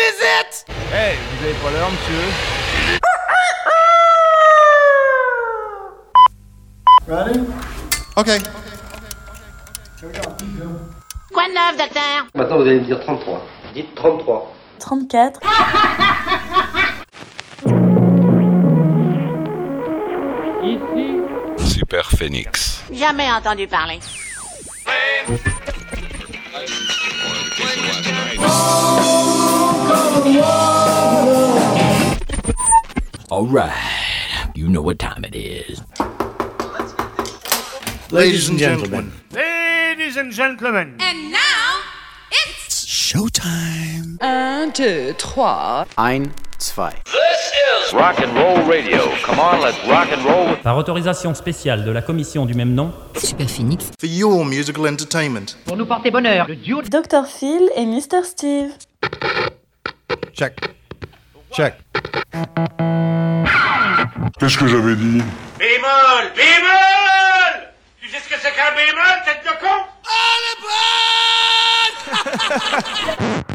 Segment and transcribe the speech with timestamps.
[0.00, 0.64] it?
[0.92, 2.22] Hey, vous avez pas l'heure, monsieur
[7.08, 7.40] Ready?
[8.16, 8.38] Okay.
[11.32, 12.26] Quoi de neuf, docteur?
[12.34, 13.46] Maintenant, vous allez me dire 33.
[13.74, 14.54] Dites 33.
[14.78, 15.40] 34.
[21.58, 22.82] Super Phoenix.
[22.92, 24.00] Jamais entendu parler.
[33.30, 33.72] All right,
[34.54, 35.80] you know what time it is.
[38.10, 39.12] Ladies and gentlemen.
[39.32, 41.80] Ladies and gentlemen And now,
[42.30, 42.84] it's...
[42.84, 44.18] Showtime.
[44.20, 45.86] Un, deux, trois.
[45.96, 46.92] Ein, zwei.
[47.94, 48.98] Rock and roll radio.
[49.24, 50.56] Come on, let's rock and roll.
[50.62, 53.90] Par autorisation spéciale de la commission du même nom, Super Phoenix.
[53.98, 55.56] For your musical entertainment.
[55.64, 57.24] Pour nous porter bonheur, le duo Dr.
[57.26, 58.24] Phil et Mr.
[58.24, 58.72] Steve.
[60.32, 60.60] Check.
[61.52, 61.74] Check.
[64.38, 65.22] Qu'est-ce que j'avais dit
[65.58, 69.84] Bémol Bémol Tu sais ce que c'est qu'un bémol, tête de con?
[73.20, 73.44] Ladies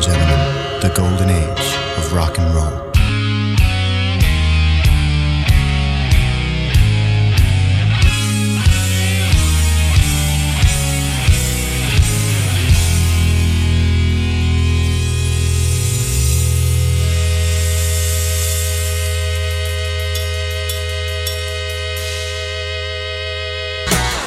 [0.00, 2.90] and gentlemen, the golden age of rock and roll.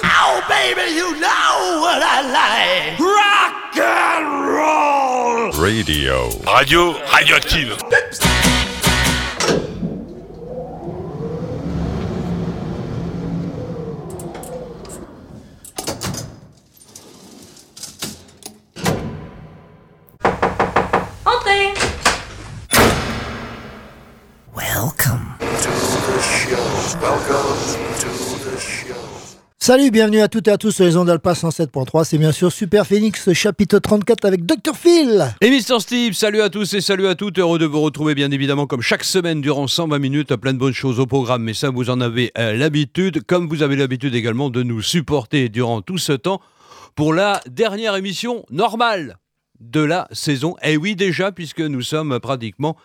[0.05, 4.12] Oh, baby, you know what I like Rock and roll
[5.57, 6.29] Radio.
[6.45, 8.42] Radio radioactive.
[29.65, 32.03] Salut, bienvenue à toutes et à tous sur les ondes Alpha 107.3.
[32.03, 34.75] C'est bien sûr Super Phoenix, chapitre 34 avec Dr.
[34.75, 35.33] Phil.
[35.39, 37.39] Et Mister Steve, salut à tous et salut à toutes.
[37.39, 40.73] Heureux de vous retrouver, bien évidemment, comme chaque semaine, durant 120 minutes, plein de bonnes
[40.73, 41.43] choses au programme.
[41.43, 45.47] Mais ça, vous en avez euh, l'habitude, comme vous avez l'habitude également de nous supporter
[45.47, 46.41] durant tout ce temps
[46.95, 49.17] pour la dernière émission normale
[49.69, 50.55] de la saison.
[50.63, 52.75] Et oui, déjà, puisque nous sommes pratiquement,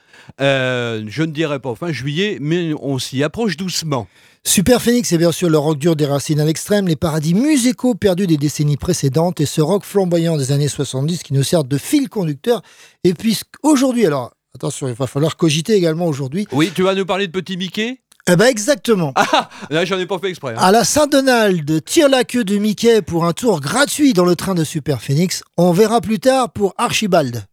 [0.41, 4.07] euh, je ne dirais pas fin juillet, mais on s'y approche doucement.
[4.45, 7.95] Super Phoenix, c'est bien sûr le rock dur des racines à l'extrême, les paradis musicaux
[7.95, 11.77] perdus des décennies précédentes et ce rock flamboyant des années 70 qui nous sert de
[11.77, 12.63] fil conducteur.
[13.05, 16.47] Et puisqu'aujourd'hui, alors attention, il va falloir cogiter également aujourd'hui.
[16.53, 18.01] Oui, tu vas nous parler de Petit Mickey?
[18.31, 19.13] Eh ben exactement.
[19.15, 20.53] Ah, là, j'en ai pas fait exprès.
[20.53, 20.61] hein.
[20.61, 24.55] À la Saint-Donald, tire la queue de Mickey pour un tour gratuit dans le train
[24.55, 25.43] de Super Phoenix.
[25.57, 27.47] On verra plus tard pour Archibald.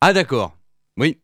[0.00, 0.56] Ah d'accord.
[0.96, 1.18] Oui.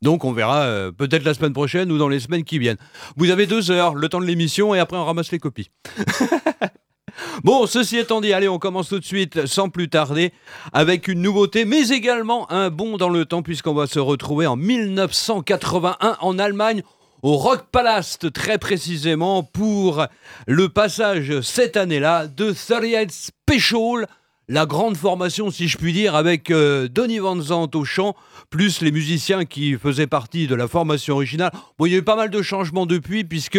[0.00, 2.78] Donc on verra euh, peut-être la semaine prochaine ou dans les semaines qui viennent.
[3.16, 5.70] Vous avez deux heures, le temps de l'émission, et après on ramasse les copies.
[7.44, 10.32] bon, ceci étant dit, allez, on commence tout de suite, sans plus tarder,
[10.72, 14.56] avec une nouveauté, mais également un bond dans le temps, puisqu'on va se retrouver en
[14.56, 16.82] 1981 en Allemagne.
[17.22, 20.06] Au Rock Palace, très précisément, pour
[20.46, 24.06] le passage cette année-là de 38 Special,
[24.46, 28.14] la grande formation, si je puis dire, avec euh, Donny Van Zandt au chant,
[28.50, 31.50] plus les musiciens qui faisaient partie de la formation originale.
[31.76, 33.58] Bon, il y a eu pas mal de changements depuis, puisque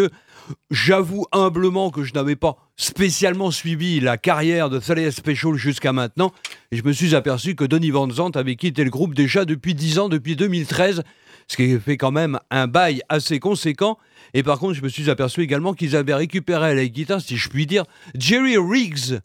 [0.72, 6.32] j'avoue humblement que je n'avais pas spécialement suivi la carrière de Thalia Special jusqu'à maintenant,
[6.72, 9.76] et je me suis aperçu que Donny Van Zandt avait quitté le groupe déjà depuis
[9.76, 11.04] 10 ans, depuis 2013,
[11.50, 13.98] ce qui fait quand même un bail assez conséquent.
[14.34, 17.36] Et par contre, je me suis aperçu également qu'ils avaient récupéré à la guitare, si
[17.36, 17.84] je puis dire,
[18.16, 19.20] Jerry Riggs.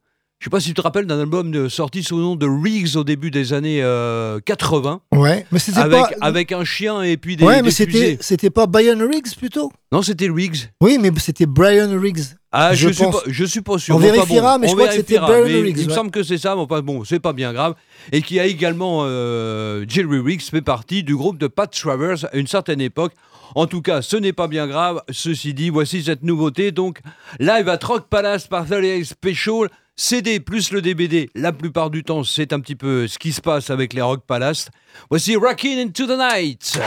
[0.44, 2.46] Je sais pas si tu te rappelles d'un album de, sorti sous le nom de
[2.46, 5.00] Riggs au début des années euh, 80.
[5.12, 6.10] Ouais, mais c'était avec, pas.
[6.20, 7.46] avec un chien et puis des.
[7.46, 9.72] ouais, mais c'était pas Brian Riggs plutôt?
[9.90, 10.68] Non, c'était Riggs.
[10.82, 12.34] Oui, mais c'était Brian Riggs.
[12.52, 13.96] Ah, je, Je suis pas, je suis pas sûr.
[13.96, 15.94] On vérifiera, bon, mais je on crois que c'était Brian Riggs, Il me ouais.
[15.94, 17.74] semble que c'est ça, mais enfin bon, c'est pas bien grave.
[18.12, 22.36] Et qui a également, euh, Jerry Riggs fait partie du groupe de Pat Travers à
[22.36, 23.14] une certaine époque.
[23.54, 25.00] En tout cas, ce n'est pas bien grave.
[25.08, 26.70] Ceci dit, voici cette nouveauté.
[26.70, 27.00] Donc,
[27.38, 29.68] live à Rock Palace par 38 Special.
[29.96, 33.40] CD plus le DBD, la plupart du temps, c'est un petit peu ce qui se
[33.40, 34.68] passe avec les Rock Palace.
[35.08, 36.80] Voici Rockin' into the Night.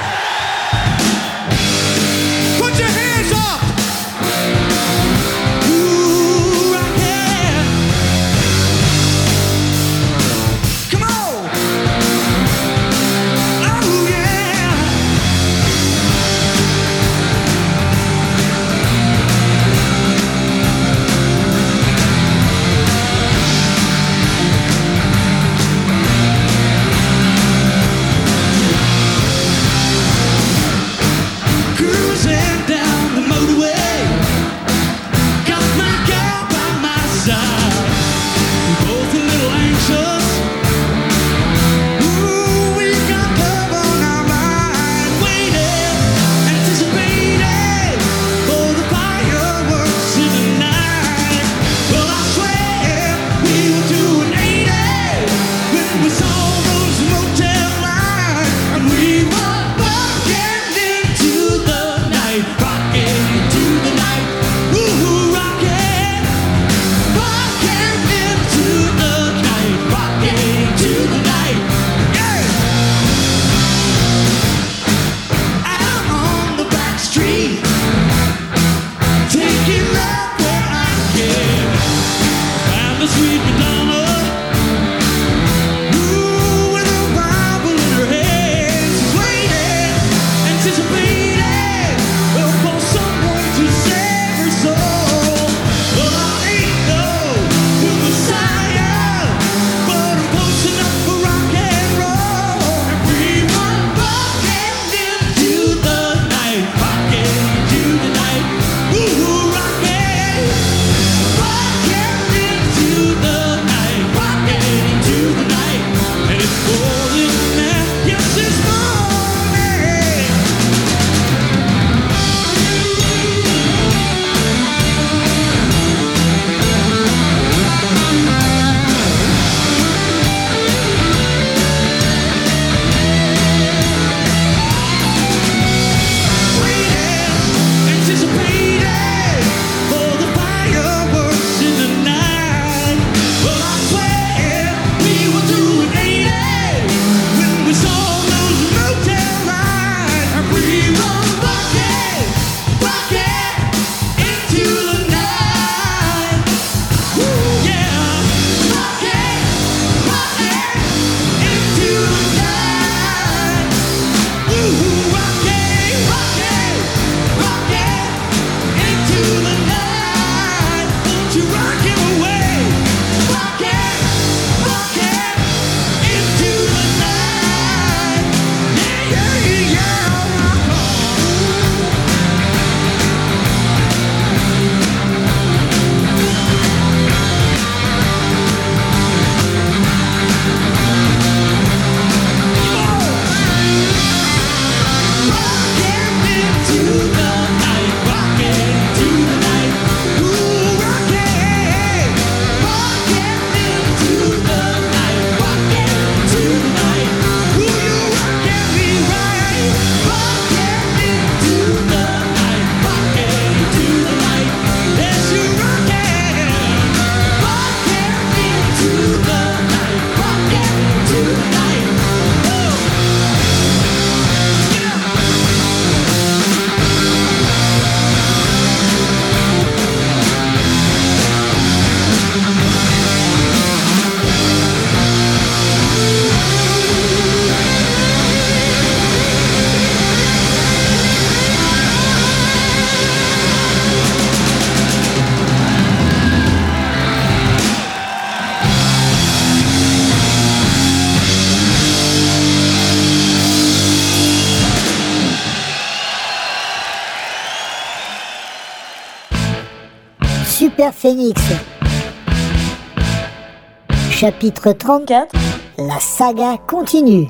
[264.27, 265.29] Chapitre 34
[265.77, 267.29] La saga continue.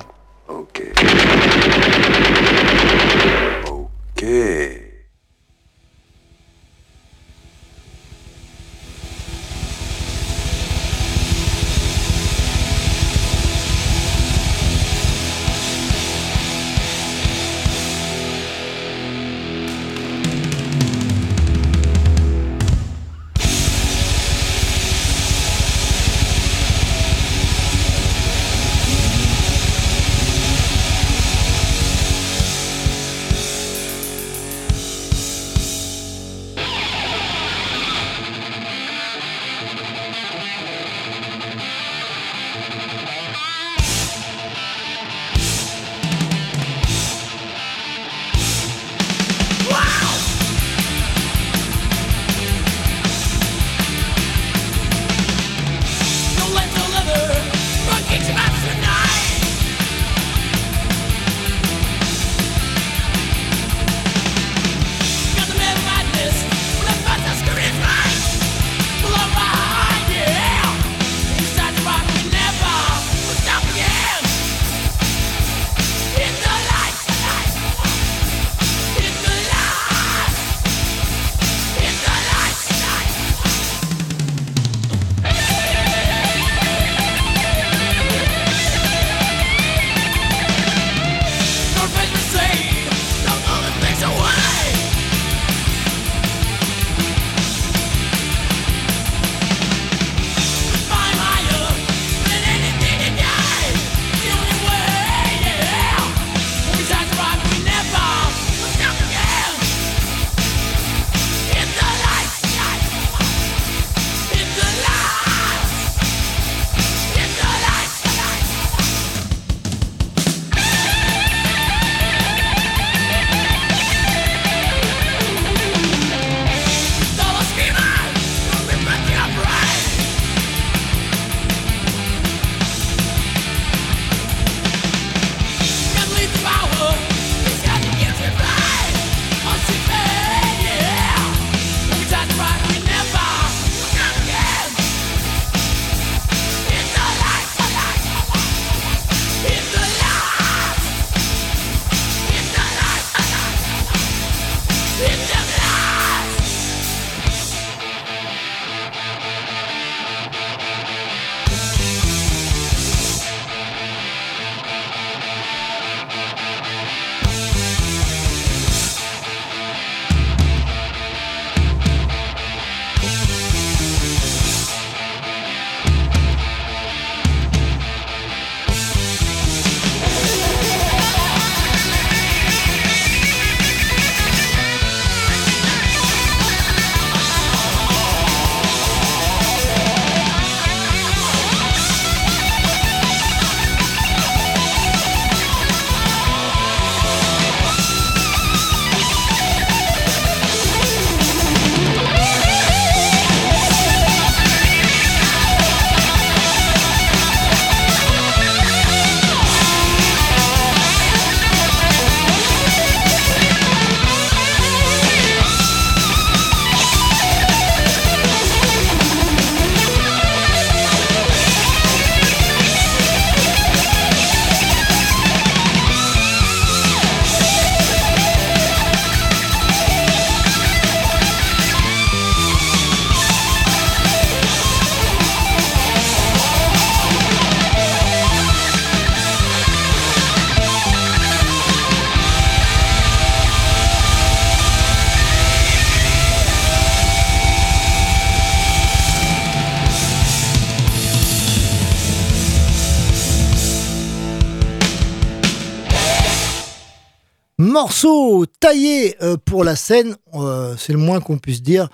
[257.97, 261.87] Morceau taillé euh, pour la scène, euh, c'est le moins qu'on puisse dire,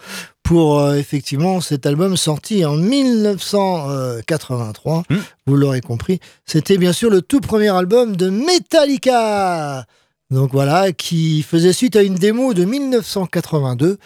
[0.43, 5.03] pour euh, effectivement cet album sorti en 1983.
[5.47, 9.85] Vous l'aurez compris, c'était bien sûr le tout premier album de Metallica.
[10.29, 13.97] Donc voilà, qui faisait suite à une démo de 1982,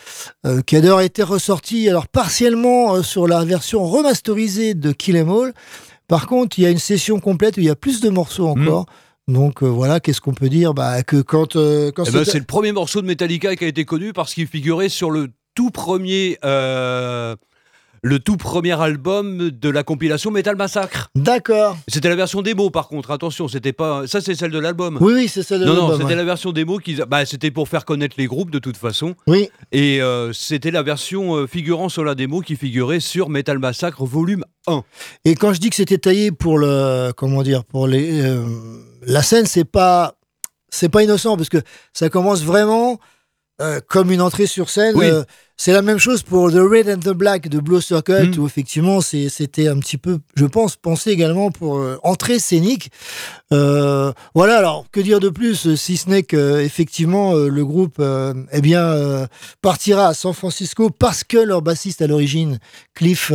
[0.45, 5.17] euh, qui a d'ailleurs été ressortie alors partiellement euh, sur la version remasterisée de Kill
[5.17, 5.51] Em All.
[6.07, 8.47] Par contre, il y a une session complète où il y a plus de morceaux
[8.47, 8.85] encore.
[9.27, 10.73] Donc euh, voilà, qu'est-ce qu'on peut dire?
[10.73, 13.67] Bah, Que quand, euh, quand Eh ben, c'est- le premier morceau de Metallica qui a
[13.67, 17.35] été connu parce qu'il figurait sur le tout premier euh,
[18.07, 21.09] le tout premier album de la compilation Metal Massacre.
[21.15, 21.77] D'accord.
[21.87, 24.97] C'était la version démo par contre, attention, c'était pas ça c'est celle de l'album.
[25.01, 26.15] Oui, oui, c'est celle de Non, non, l'album, c'était ouais.
[26.15, 29.15] la version démo qui bah, c'était pour faire connaître les groupes de toute façon.
[29.27, 29.49] Oui.
[29.71, 34.05] Et euh, c'était la version euh, figurant sur la démo qui figurait sur Metal Massacre
[34.05, 34.83] volume 1.
[35.25, 38.45] Et quand je dis que c'était taillé pour le, comment dire, pour les, euh,
[39.05, 40.15] la scène, c'est pas,
[40.69, 41.61] c'est pas innocent parce que
[41.91, 42.99] ça commence vraiment
[43.61, 44.95] euh, comme une entrée sur scène.
[44.95, 45.09] Oui.
[45.09, 45.23] Euh,
[45.59, 48.39] c'est la même chose pour The Red and the Black de Blue Circle, Mm.
[48.39, 52.91] où effectivement c'était un petit peu, je pense, pensé également pour euh, entrée scénique.
[53.51, 54.57] Euh, voilà.
[54.59, 57.99] Alors que dire de plus, si ce n'est que effectivement euh, le groupe,
[58.51, 59.27] eh bien,
[59.63, 62.59] partira à San Francisco parce que leur bassiste à l'origine,
[62.93, 63.31] Cliff.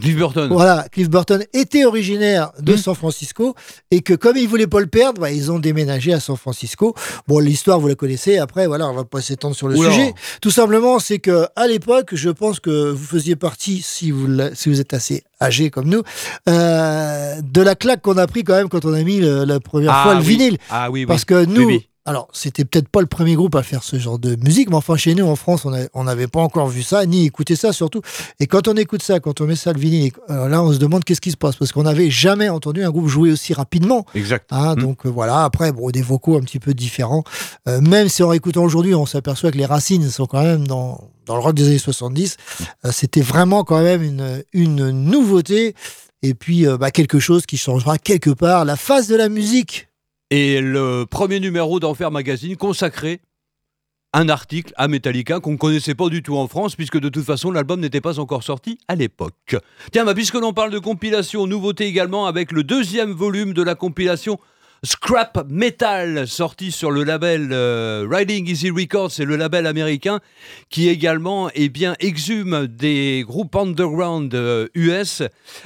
[0.00, 0.48] Cliff Burton.
[0.52, 2.76] voilà, Cliff Burton était originaire de Mm.
[2.76, 3.54] San Francisco
[3.90, 6.94] et que comme ils voulaient pas le perdre, bah, ils ont déménagé à San Francisco.
[7.28, 8.38] Bon, l'histoire vous la connaissez.
[8.38, 9.90] Après, voilà, on va pas s'étendre sur le Oula.
[9.90, 10.14] sujet.
[10.40, 14.54] Tout simplement, c'est que à l'époque, je pense que vous faisiez partie, si vous la-
[14.54, 16.02] si vous êtes assez âgé comme nous,
[16.48, 19.60] euh, de la claque qu'on a pris quand même quand on a mis le- la
[19.60, 20.26] première Ah fois le oui.
[20.26, 20.58] vinyle.
[20.70, 21.06] Ah oui, oui.
[21.06, 21.86] Parce que nous, Oui, oui.
[22.06, 24.96] Alors c'était peut-être pas le premier groupe à faire ce genre de musique, mais enfin
[24.96, 28.00] chez nous en France, on n'avait pas encore vu ça, ni écouté ça surtout.
[28.40, 30.78] Et quand on écoute ça, quand on met ça le vinyle, euh, là on se
[30.78, 34.06] demande qu'est-ce qui se passe, parce qu'on n'avait jamais entendu un groupe jouer aussi rapidement.
[34.14, 34.46] Exact.
[34.50, 34.80] Hein, Mm.
[34.80, 37.24] Donc euh, voilà, après, bon, des vocaux un petit peu différents.
[37.68, 41.10] Euh, même si en réécoutant aujourd'hui, on s'aperçoit que les racines sont quand même dans,
[41.26, 42.36] dans le rock des années 70.
[42.84, 45.74] Euh, C'était vraiment quand même une, une nouveauté.
[46.22, 49.88] Et puis, bah, quelque chose qui changera quelque part la face de la musique.
[50.30, 53.20] Et le premier numéro d'Enfer Magazine consacré
[54.12, 57.24] un article à Metallica qu'on ne connaissait pas du tout en France, puisque de toute
[57.24, 59.56] façon l'album n'était pas encore sorti à l'époque.
[59.90, 63.74] Tiens, bah, puisque l'on parle de compilation, nouveauté également avec le deuxième volume de la
[63.74, 64.38] compilation
[64.84, 70.20] Scrap Metal, sorti sur le label euh, Riding Easy Records, c'est le label américain
[70.70, 75.22] qui également eh bien, exhume des groupes underground euh, US,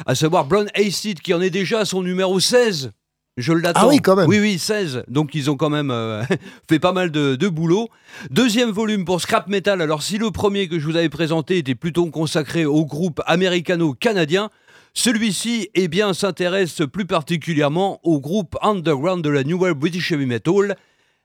[0.07, 2.93] à savoir Brown Acid qui en est déjà à son numéro 16.
[3.37, 3.81] Je l'attends.
[3.83, 4.29] Ah oui, quand même.
[4.29, 5.05] Oui, oui, 16.
[5.09, 6.23] Donc ils ont quand même euh,
[6.69, 7.89] fait pas mal de, de boulot.
[8.31, 9.83] Deuxième volume pour Scrap Metal.
[9.83, 14.51] Alors si le premier que je vous avais présenté était plutôt consacré au groupe américano-canadien,
[14.95, 20.27] celui-ci eh bien, s'intéresse plus particulièrement au groupe underground de la New Wave British Heavy
[20.27, 20.77] Metal.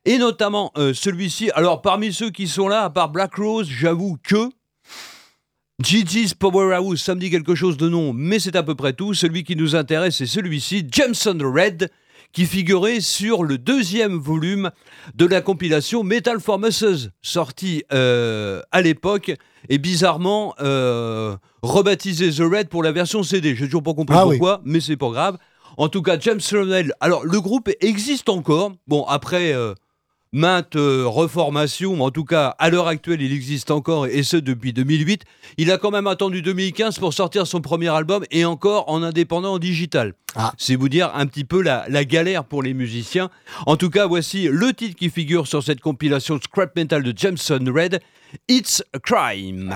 [0.05, 1.51] Et notamment euh, celui-ci.
[1.51, 4.49] Alors parmi ceux qui sont là, à part Black Rose, j'avoue que...
[5.81, 9.13] Gigi's Powerhouse, ça me dit quelque chose de nom, mais c'est à peu près tout.
[9.13, 11.89] Celui qui nous intéresse, c'est celui-ci, Jameson Red,
[12.33, 14.71] qui figurait sur le deuxième volume
[15.15, 19.31] de la compilation Metal for Muscles, sorti euh, à l'époque,
[19.69, 23.55] et bizarrement euh, rebaptisé The Red pour la version CD.
[23.55, 24.37] J'ai toujours pas compris Ah oui.
[24.37, 25.37] pourquoi, mais c'est pas grave.
[25.77, 28.73] En tout cas, James Red, alors le groupe existe encore.
[28.87, 29.53] Bon, après...
[29.53, 29.73] euh,
[30.31, 34.73] maintes euh, reformations, en tout cas, à l'heure actuelle, il existe encore, et ce depuis
[34.73, 35.23] 2008.
[35.57, 39.53] Il a quand même attendu 2015 pour sortir son premier album, et encore en indépendant
[39.53, 40.13] en digital.
[40.35, 40.53] Ah.
[40.57, 43.29] C'est vous dire un petit peu la, la galère pour les musiciens.
[43.65, 47.65] En tout cas, voici le titre qui figure sur cette compilation Scrap Metal de Jameson
[47.73, 47.99] Red,
[48.47, 49.73] It's a Crime.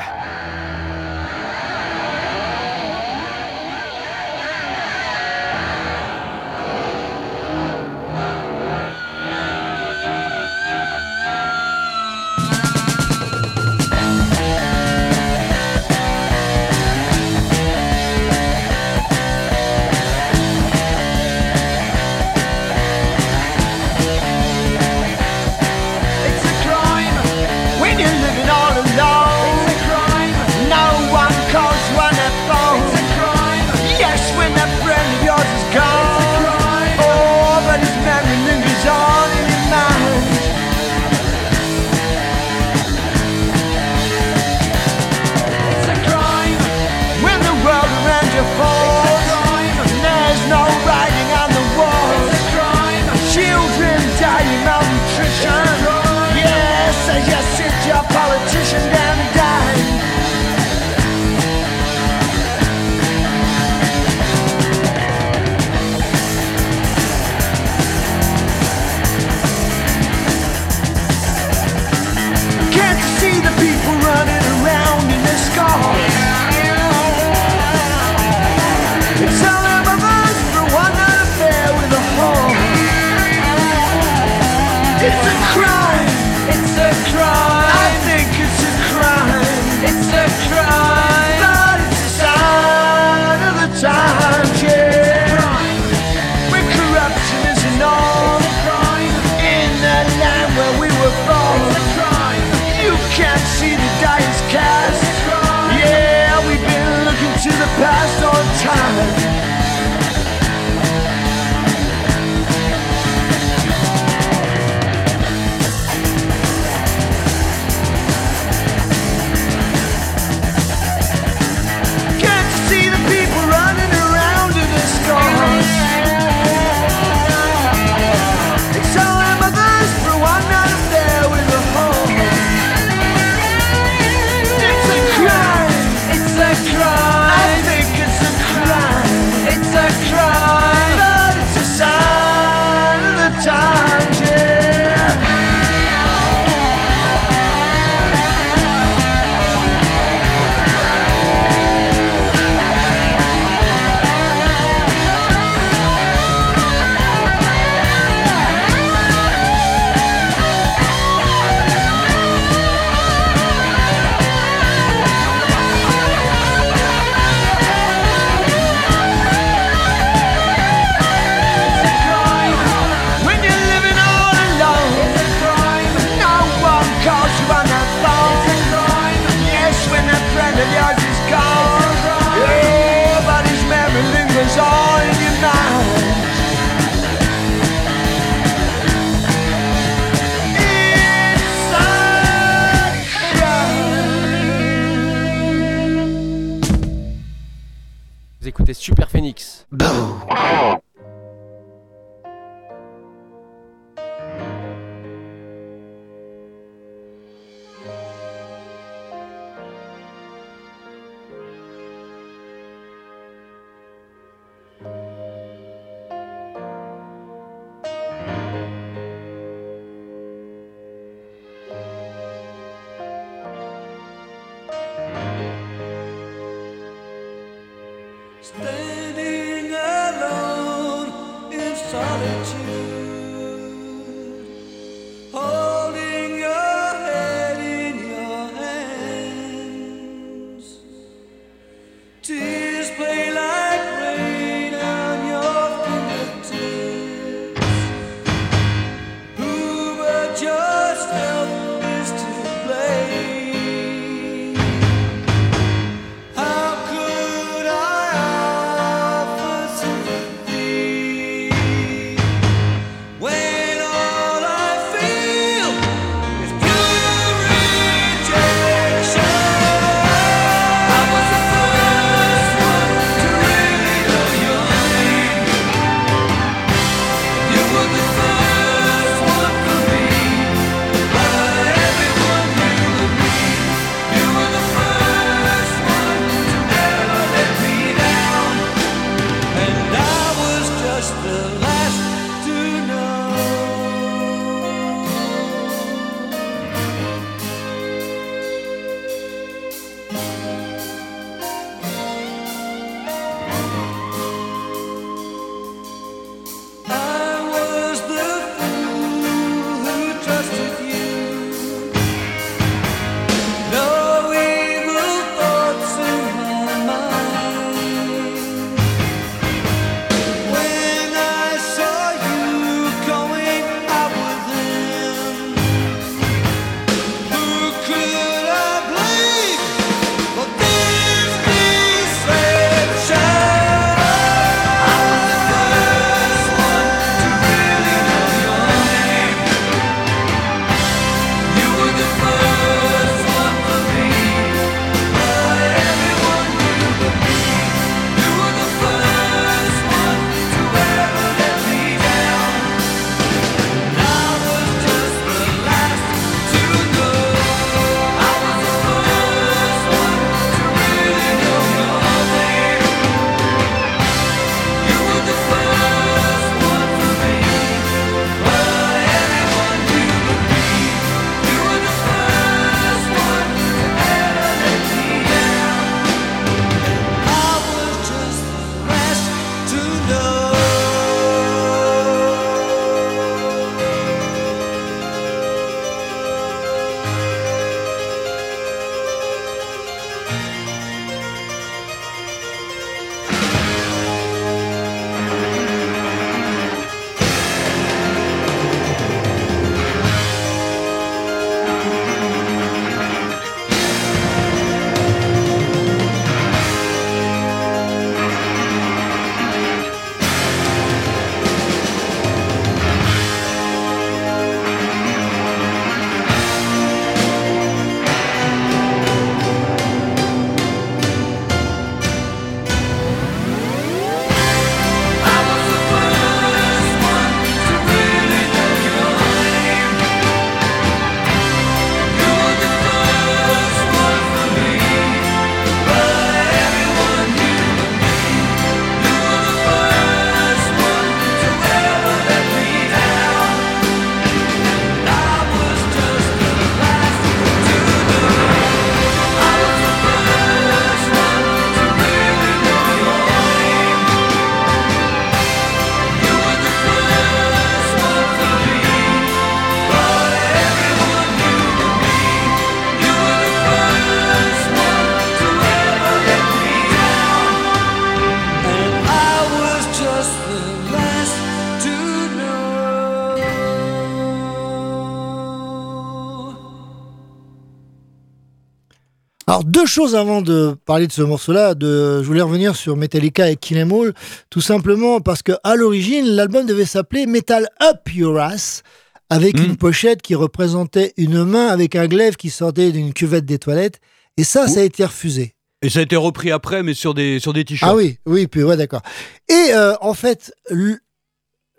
[479.93, 481.75] chose avant de parler de ce morceau-là.
[481.75, 484.13] De, je voulais revenir sur Metallica et Kill Em All,
[484.49, 488.81] tout simplement parce que à l'origine, l'album devait s'appeler Metal Up Your Ass,
[489.29, 489.77] avec une hmm.
[489.77, 493.99] pochette qui représentait une main avec un glaive qui sortait d'une cuvette des toilettes.
[494.37, 495.53] Et ça, ça a été refusé.
[495.83, 497.91] Et ça a été repris après, mais sur des, sur des t-shirts.
[497.91, 499.01] Ah oui, oui, puis ouais, d'accord.
[499.49, 500.53] Et euh, en fait,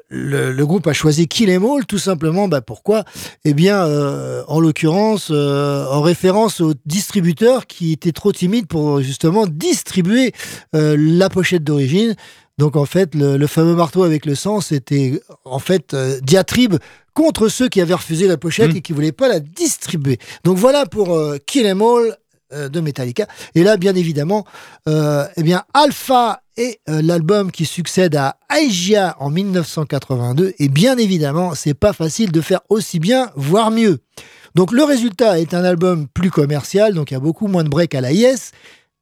[0.08, 2.48] le, le- groupe a choisi Kill Em All, tout simplement.
[2.48, 3.04] Bah, pourquoi?
[3.44, 9.00] Eh bien, euh, en l'occurrence, euh, en référence au distributeur qui était trop timide pour
[9.00, 10.32] justement distribuer
[10.74, 12.14] euh, la pochette d'origine.
[12.58, 16.76] Donc en fait, le, le fameux marteau avec le sang, c'était en fait euh, diatribe
[17.12, 18.76] contre ceux qui avaient refusé la pochette Mm.
[18.76, 20.18] et qui voulaient pas la distribuer.
[20.44, 22.16] Donc voilà pour euh, Kill Em All
[22.52, 23.26] de Metallica.
[23.54, 24.44] Et là, bien évidemment,
[24.88, 30.54] euh, eh bien Alpha et euh, l'album qui succède à Aegea en 1982.
[30.58, 33.98] Et bien évidemment, c'est pas facile de faire aussi bien, voire mieux.
[34.54, 37.68] Donc le résultat est un album plus commercial, donc il y a beaucoup moins de
[37.68, 38.52] breaks à la Yes,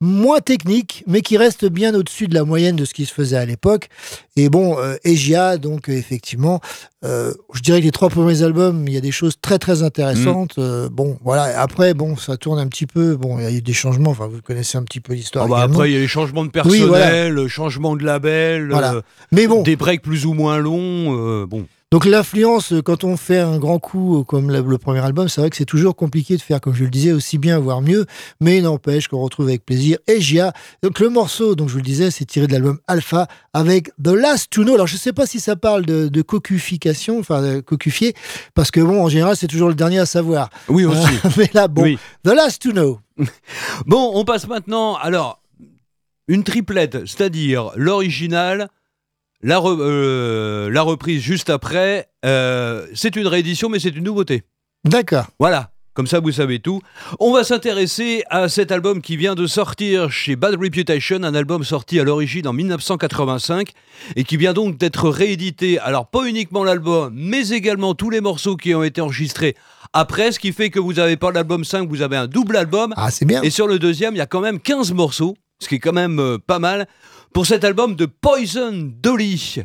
[0.03, 3.37] moins technique, mais qui reste bien au-dessus de la moyenne de ce qui se faisait
[3.37, 3.89] à l'époque.
[4.37, 6.61] Et bon, euh, Aegea, donc euh, effectivement,
[7.05, 9.83] euh, je dirais que les trois premiers albums, il y a des choses très très
[9.85, 10.57] intéressantes.
[10.59, 11.61] Euh, bon, voilà.
[11.61, 13.15] Après, bon, ça tourne un petit peu.
[13.17, 14.11] Bon, il y a eu des changements.
[14.11, 15.45] Enfin, vous connaissez un petit peu l'histoire.
[15.45, 17.29] Ah bah après, il y a les changements de Oui, personnel, voilà.
[17.29, 19.03] le changement de label, Voilà.
[19.31, 21.45] Mais bon, des breaks plus ou moins longs.
[21.47, 21.65] bon.
[21.93, 25.29] Donc l'influence, euh, quand on fait un grand coup euh, comme le, le premier album,
[25.29, 27.83] c'est vrai que c'est toujours compliqué de faire, comme je le disais, aussi bien, voire
[27.83, 28.07] mieux,
[28.41, 30.55] mais il n'empêche qu'on retrouve avec plaisir Egia.
[30.83, 34.09] Donc le morceau, donc je vous le disais, c'est tiré de l'album Alpha avec The
[34.09, 34.73] Last to Know.
[34.73, 38.15] Alors je ne sais pas si ça parle de, de cocufication, enfin de cocufier,
[38.55, 40.49] parce que bon, en général, c'est toujours le dernier à savoir.
[40.69, 41.13] Oui, aussi.
[41.27, 41.99] Euh, mais là, bon, Oui.
[42.25, 43.01] The Last to Know.
[43.85, 44.95] Bon, on passe maintenant.
[44.97, 45.43] Alors,
[46.27, 48.71] une triplette, c'est-à-dire l'original,
[49.43, 52.09] la, re- euh, la reprise juste après.
[52.25, 54.43] euh, c'est une réédition, mais c'est une nouveauté.
[54.85, 55.27] D'accord.
[55.39, 55.71] Voilà.
[55.95, 56.81] Comme ça, vous savez tout.
[57.21, 61.65] On va s'intéresser à cet album qui vient de sortir chez Bad Reputation, un album
[61.65, 63.73] sorti à l'origine en 1985
[64.17, 65.79] et qui vient donc d'être réédité.
[65.81, 69.55] Alors, pas uniquement l'album, mais également tous les morceaux qui ont été enregistrés
[69.93, 72.95] après, ce qui fait que vous n'avez pas l'album 5, vous avez un double album.
[72.97, 73.43] Ah, c'est bien.
[73.43, 75.93] Et sur le deuxième, il y a quand même 15 morceaux, ce qui est quand
[75.93, 76.87] même euh, pas mal,
[77.35, 79.63] pour cet album de Poison Dolly.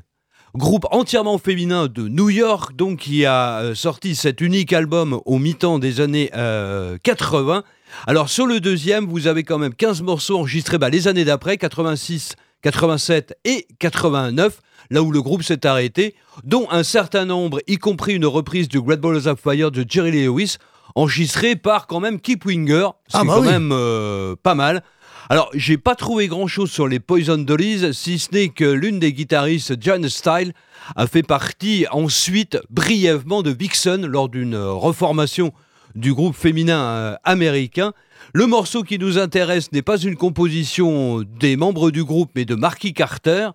[0.55, 5.37] Groupe entièrement féminin de New York, donc qui a euh, sorti cet unique album au
[5.37, 7.63] mi-temps des années euh, 80.
[8.07, 11.57] Alors sur le deuxième, vous avez quand même 15 morceaux enregistrés bah, les années d'après,
[11.57, 17.77] 86, 87 et 89, là où le groupe s'est arrêté, dont un certain nombre, y
[17.77, 20.55] compris une reprise du Great Balls of Fire de Jerry Lewis,
[20.95, 23.47] enregistré par quand même Keep Winger, ce Ah, bah quand oui.
[23.47, 24.81] même euh, pas mal.
[25.29, 28.99] Alors, j'ai pas trouvé grand chose sur les Poison Dollies, si ce n'est que l'une
[28.99, 30.53] des guitaristes, John Style,
[30.95, 35.51] a fait partie ensuite brièvement de Vixen lors d'une euh, reformation
[35.95, 37.91] du groupe féminin euh, américain.
[38.33, 42.55] Le morceau qui nous intéresse n'est pas une composition des membres du groupe, mais de
[42.55, 43.49] Marky Carter.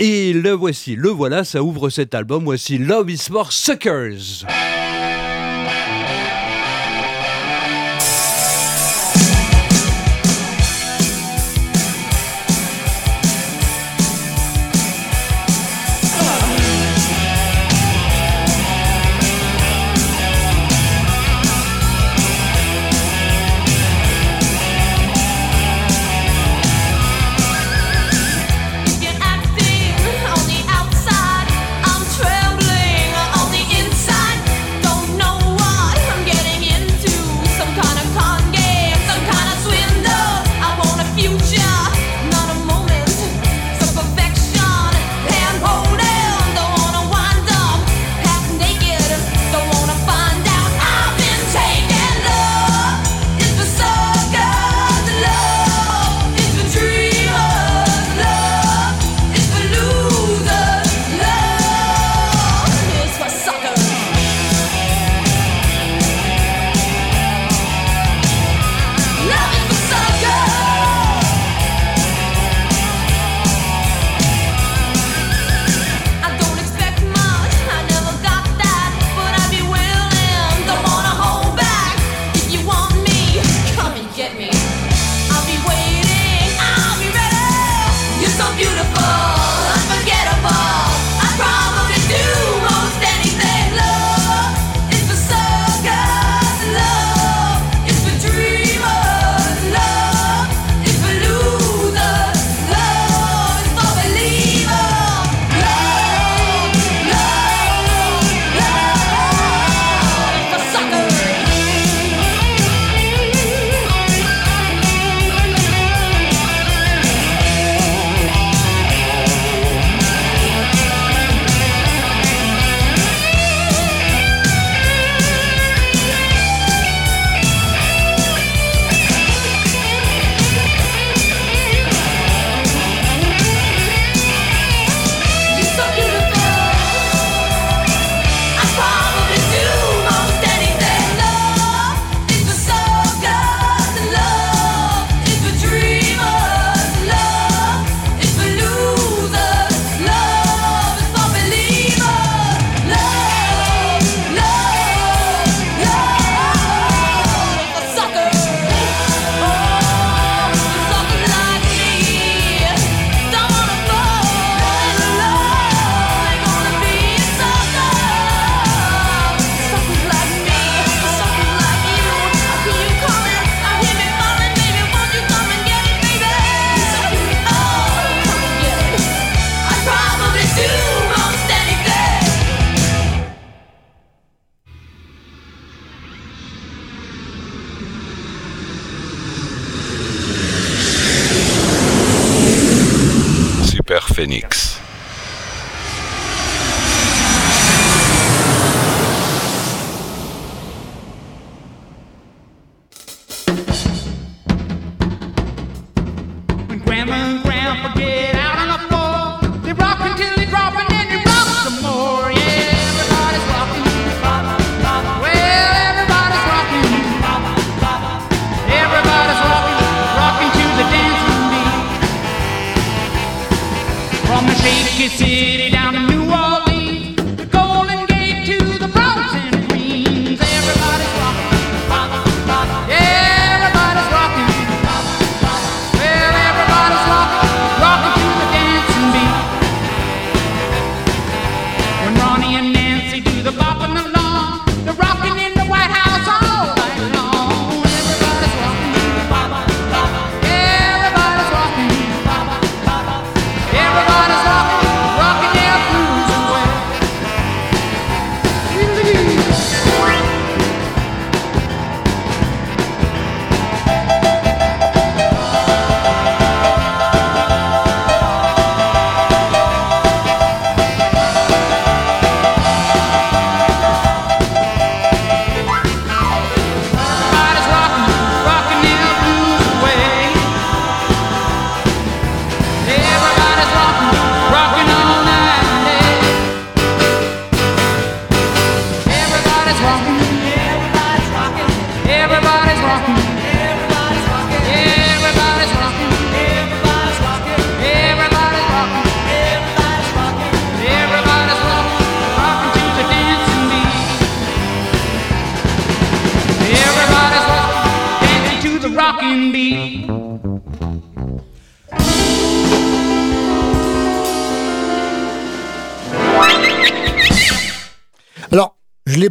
[0.00, 2.44] Et le voici, le voilà, ça ouvre cet album.
[2.44, 4.44] Voici Love is for Suckers.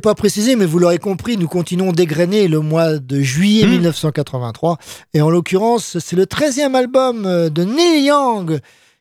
[0.06, 4.78] Pas précisé, mais vous l'aurez compris, nous continuons d'égrener le mois de juillet 1983.
[5.16, 8.60] Et en l'occurrence, c'est le 13e album euh, de Neil Young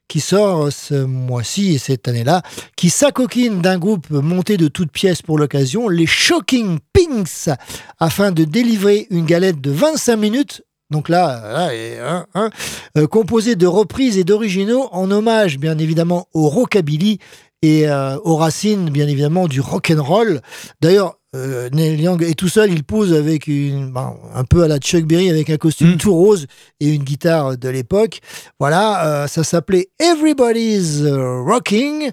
[0.09, 2.41] qui sort ce mois-ci et cette année-là,
[2.77, 7.55] qui s'acoquine d'un groupe monté de toutes pièces pour l'occasion, les Shocking Pinks,
[7.99, 12.51] afin de délivrer une galette de 25 minutes donc là, là, et, hein, hein,
[12.99, 17.19] euh, composée de reprises et d'originaux en hommage, bien évidemment, au rockabilly
[17.65, 20.43] et euh, aux racines, bien évidemment, du rock and roll.
[20.83, 24.69] D'ailleurs, euh, Neil Young est tout seul, il pose avec une, ben, un peu à
[24.69, 26.47] la Chuck Berry, avec un costume tout rose
[26.81, 28.21] et une guitare de l'époque.
[28.61, 32.11] Voilà, euh, ça s'appelait Everybody's Rocking.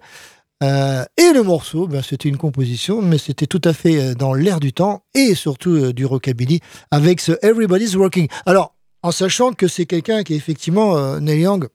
[0.64, 4.62] Euh, et le morceau, ben, c'était une composition, mais c'était tout à fait dans l'air
[4.62, 8.28] du temps et surtout du rockabilly avec ce Everybody's Rocking.
[8.46, 11.68] Alors, en sachant que c'est quelqu'un qui effectivement, euh, Neil Young,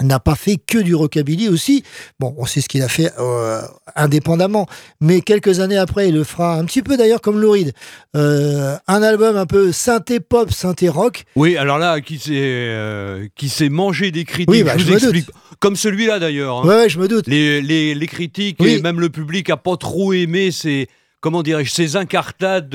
[0.00, 1.82] n'a pas fait que du rockabilly aussi.
[2.20, 3.60] Bon, on sait ce qu'il a fait euh,
[3.96, 4.66] indépendamment,
[5.00, 7.72] mais quelques années après, il le fera un petit peu d'ailleurs comme Lou Reed.
[8.14, 11.24] Euh, un album un peu synthé pop, synthé rock.
[11.34, 14.88] Oui, alors là, qui s'est euh, qui s'est mangé des critiques, Oui, bah, je je
[14.92, 15.30] vous explique.
[15.60, 16.58] Comme celui-là d'ailleurs.
[16.58, 16.68] hein.
[16.68, 17.26] Ouais, ouais, je me doute.
[17.26, 18.74] Les, les, les critiques Oui.
[18.74, 20.86] et même le public a pas trop aimé ces
[21.20, 22.72] comment dirais-je ces incartades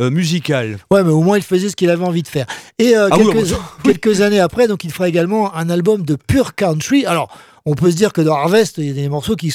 [0.00, 0.78] euh, musicales.
[0.90, 2.46] Ouais, mais au moins il faisait ce qu'il avait envie de faire.
[2.78, 3.26] Et euh, Ah oui,
[3.84, 7.04] quelques, années après, donc il fera également un album de pure country.
[7.06, 7.28] Alors,
[7.66, 9.54] on peut se dire que dans Harvest, il y a des morceaux qui,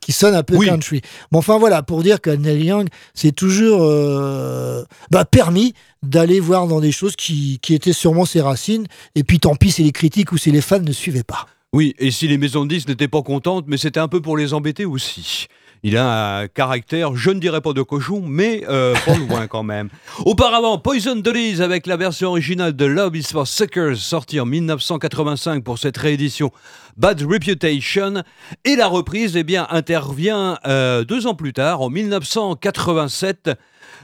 [0.00, 1.00] qui sonnent un peu country.
[1.32, 6.66] Mais enfin voilà, pour dire que Neil Young, c'est toujours euh, bah, permis d'aller voir
[6.66, 8.86] dans des choses qui, qui étaient sûrement ses racines.
[9.14, 11.46] Et puis tant pis, c'est les critiques ou si les fans ne suivaient pas.
[11.72, 14.36] Oui, et si les maisons de disques n'étaient pas contentes, mais c'était un peu pour
[14.36, 15.46] les embêter aussi.
[15.82, 19.62] Il a un caractère, je ne dirais pas de cochon, mais euh, pas loin quand
[19.62, 19.88] même.
[20.24, 25.62] Auparavant, Poison Leaves avec la version originale de Love is for Suckers, sortie en 1985
[25.62, 26.50] pour cette réédition
[26.96, 28.22] Bad Reputation.
[28.64, 33.50] Et la reprise eh bien, intervient euh, deux ans plus tard, en 1987,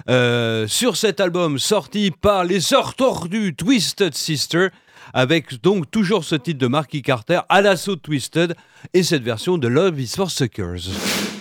[0.09, 4.69] euh, sur cet album sorti par les Sœurs Tordues Twisted Sister,
[5.15, 8.55] avec donc toujours ce titre de Marky Carter à l'assaut Twisted
[8.95, 11.32] et cette version de Love is for Suckers.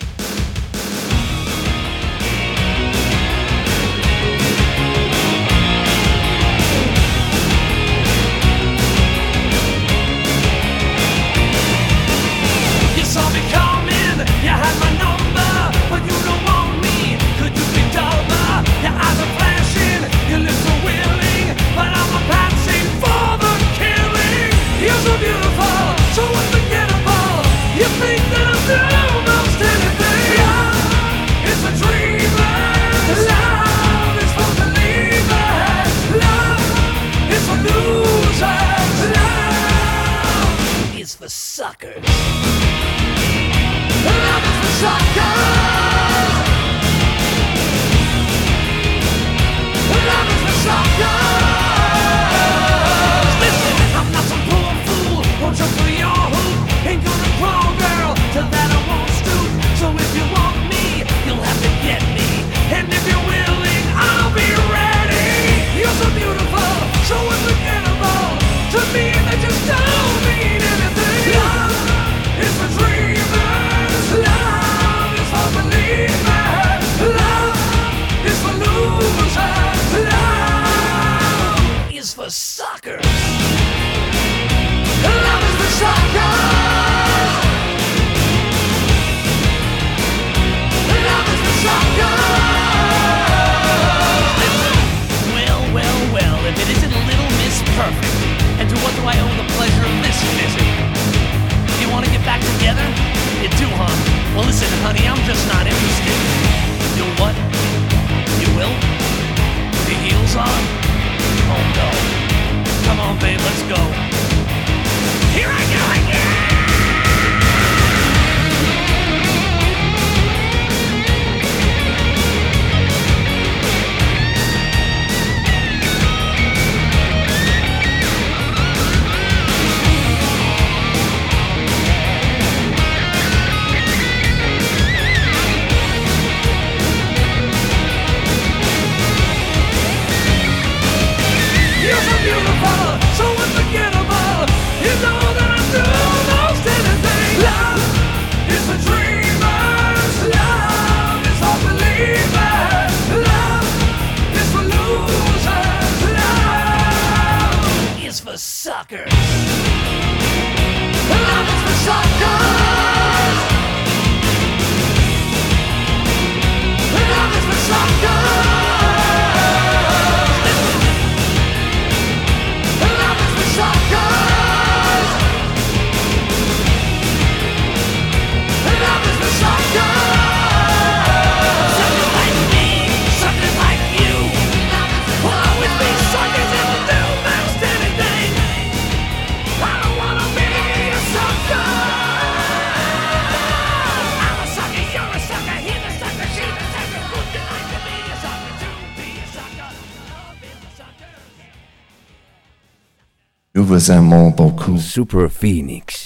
[203.81, 204.77] Nous vous aimons beaucoup.
[204.77, 206.00] Super Phoenix.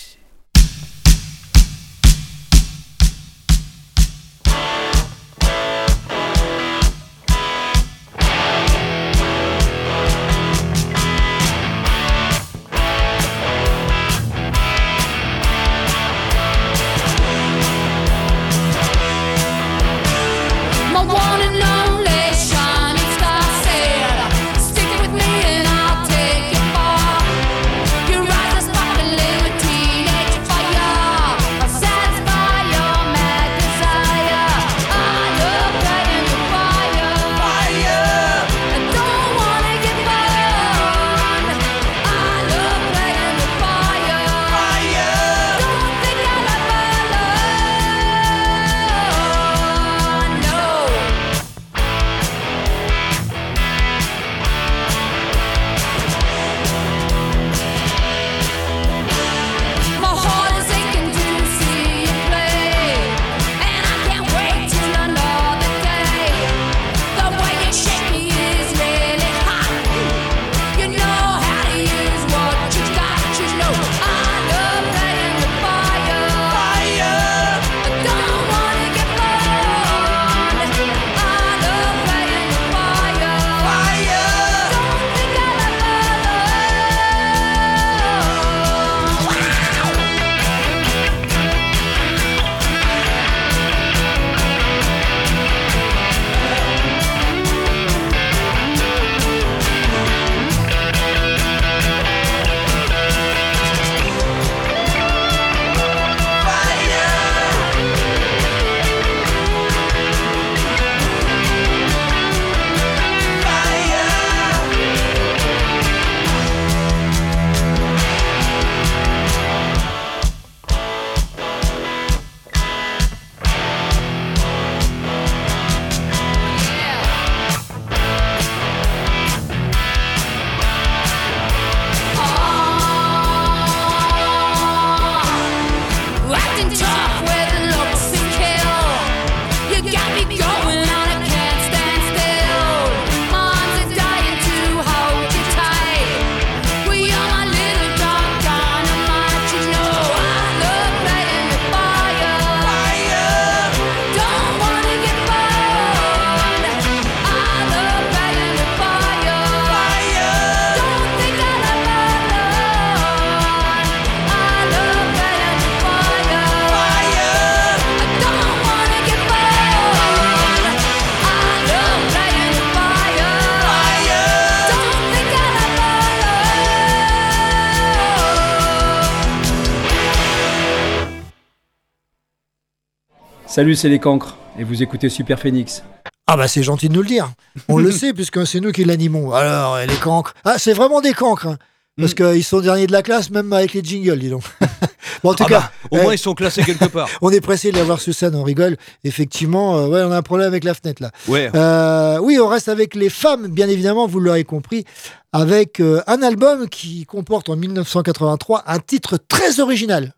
[183.56, 185.82] Salut, c'est les cancres, et vous écoutez Super Phoenix.
[186.28, 187.32] Ah bah c'est gentil de nous le dire.
[187.70, 189.32] On le sait puisque c'est nous qui l'animons.
[189.32, 190.34] Alors, les cancres.
[190.44, 191.48] Ah, c'est vraiment des cancres.
[191.48, 191.58] hein.
[191.98, 194.44] Parce qu'ils sont derniers de la classe, même avec les jingles, dis donc.
[195.24, 197.08] bon, en tout Ah cas, bah, au eh, moins ils sont classés quelque part.
[197.22, 198.76] on est pressé de l'avoir sur scène, on rigole.
[199.06, 201.12] Effectivement, euh, ouais, on a un problème avec la fenêtre là.
[201.30, 201.50] Ouais.
[201.56, 204.84] Euh, oui, on reste avec les femmes, bien évidemment, vous l'aurez compris,
[205.32, 210.14] avec euh, un album qui comporte en 1983 un titre très original,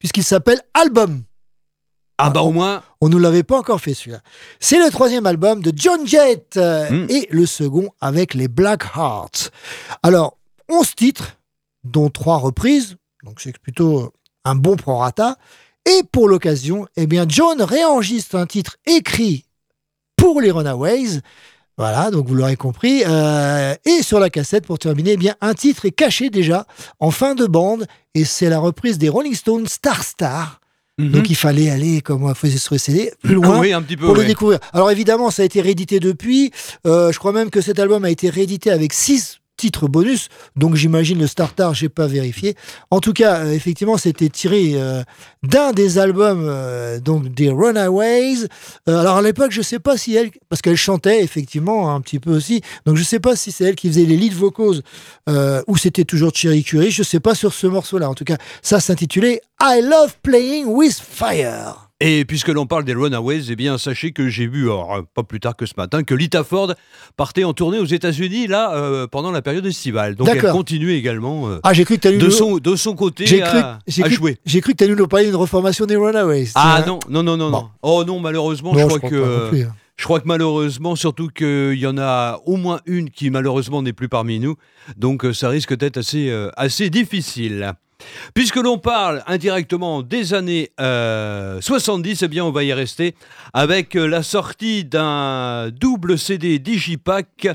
[0.00, 1.22] puisqu'il s'appelle Album.
[2.24, 2.82] Ah bah au moins.
[3.00, 4.20] On ne nous l'avait pas encore fait celui-là.
[4.60, 7.06] C'est le troisième album de John Jett euh, Mm.
[7.10, 9.50] et le second avec les Black Hearts.
[10.04, 10.36] Alors,
[10.68, 11.36] 11 titres,
[11.82, 14.12] dont trois reprises, donc c'est plutôt
[14.44, 15.36] un bon prorata.
[15.84, 19.44] Et pour l'occasion, eh bien, John réenregistre un titre écrit
[20.16, 21.20] pour les Runaways.
[21.76, 23.02] Voilà, donc vous l'aurez compris.
[23.04, 26.66] Euh, et sur la cassette, pour terminer, eh bien, un titre est caché déjà
[27.00, 30.60] en fin de bande, et c'est la reprise des Rolling Stones Star Star.
[30.98, 33.60] Donc il fallait aller, comme on faisait sur CD, plus loin Mhm.
[33.60, 34.58] Oui, un petit peu, pour le découvrir.
[34.72, 36.50] Alors évidemment, ça a été réédité depuis.
[36.86, 40.28] Euh, je crois même que cet album a été réédité avec six titres bonus.
[40.56, 42.56] Donc j'imagine le Startar, j'ai pas vérifié.
[42.90, 45.04] En tout cas, euh, effectivement, c'était tiré euh,
[45.44, 48.48] d'un des albums euh, donc des Runaways.
[48.88, 52.34] Alors à l'époque, je sais pas si elle, parce qu'elle chantait effectivement un petit peu
[52.34, 52.60] aussi.
[52.86, 54.82] Donc je sais pas si c'est elle qui faisait les lead vocals
[55.28, 56.90] euh, ou c'était toujours Cherry Curry.
[56.90, 58.10] Je sais pas sur ce morceau-là.
[58.10, 61.91] En tout cas, ça s'intitulait I Love Playing with Fire.
[62.04, 65.22] Et puisque l'on parle des Runaways, eh bien, sachez que j'ai vu, alors, euh, pas
[65.22, 66.74] plus tard que ce matin, que Lita Ford
[67.16, 70.16] partait en tournée aux États-Unis là euh, pendant la période estivale.
[70.16, 73.42] Donc elle continue également euh, Ah, j'ai cru que de son de son côté J'ai
[73.42, 74.36] à, cru, j'ai à cru- jouer.
[74.44, 76.48] j'ai cru que tu allais nous parler d'une reformation des Runaways.
[76.56, 77.68] Ah non, non, non, non, non.
[77.82, 79.48] Oh non, malheureusement, Non, je je crois que.
[79.50, 79.74] plus, hein.
[79.96, 83.92] Je crois que malheureusement, surtout qu'il y en a au moins une qui malheureusement n'est
[83.92, 84.56] plus parmi nous,
[84.96, 87.74] donc ça risque d'être assez, euh, assez difficile.
[88.34, 93.14] Puisque l'on parle indirectement des années euh, 70, eh bien on va y rester
[93.52, 97.48] avec euh, la sortie d'un double CD Digipack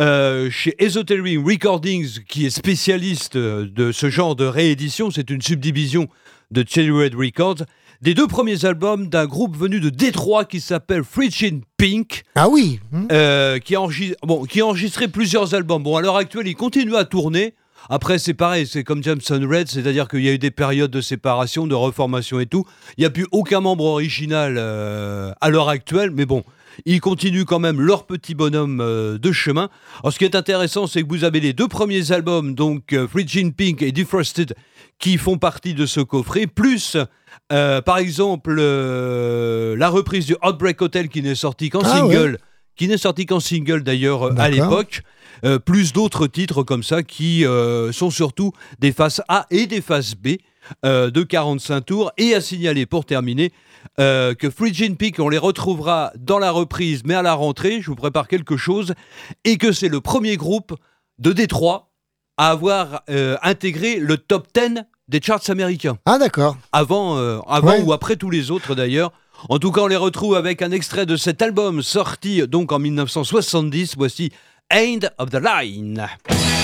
[0.00, 5.10] euh, chez Esoteric Recordings, qui est spécialiste euh, de ce genre de réédition.
[5.10, 6.08] C'est une subdivision
[6.50, 7.64] de Cherry Red Records.
[8.02, 12.22] Des deux premiers albums d'un groupe venu de Détroit qui s'appelle Freakin' Pink.
[12.34, 12.80] Ah oui
[13.10, 15.82] euh, qui, a enregistré, bon, qui a enregistré plusieurs albums.
[15.82, 17.54] Bon, à l'heure actuelle, il continue à tourner.
[17.90, 21.00] Après, c'est pareil, c'est comme Jameson Red, c'est-à-dire qu'il y a eu des périodes de
[21.00, 22.64] séparation, de reformation et tout.
[22.96, 26.44] Il n'y a plus aucun membre original euh, à l'heure actuelle, mais bon,
[26.86, 29.68] ils continuent quand même leur petit bonhomme euh, de chemin.
[30.02, 33.06] Alors, ce qui est intéressant, c'est que vous avez les deux premiers albums, donc euh,
[33.06, 34.54] Frigid Pink et Defrosted,
[34.98, 36.96] qui font partie de ce coffret, plus,
[37.52, 42.38] euh, par exemple, la reprise du Outbreak Hotel qui n'est sorti qu'en Ah, single ouais.
[42.76, 45.02] qui n'est sorti qu'en single d'ailleurs à l'époque,
[45.44, 49.80] euh, plus d'autres titres comme ça qui euh, sont surtout des faces A et des
[49.80, 50.36] faces B
[50.84, 52.12] euh, de 45 tours.
[52.16, 53.52] Et à signaler pour terminer
[54.00, 57.86] euh, que Frigid Peak, on les retrouvera dans la reprise, mais à la rentrée, je
[57.88, 58.94] vous prépare quelque chose,
[59.44, 60.74] et que c'est le premier groupe
[61.18, 61.90] de Détroit
[62.38, 65.98] à avoir euh, intégré le top 10 des charts américains.
[66.06, 66.56] Ah d'accord.
[66.72, 67.82] Avant, avant Ouais.
[67.82, 69.12] ou après tous les autres d'ailleurs.
[69.50, 72.78] En tout cas, on les retrouve avec un extrait de cet album sorti donc en
[72.78, 73.94] 1970.
[73.98, 74.30] Voici
[74.70, 76.63] End of the Line.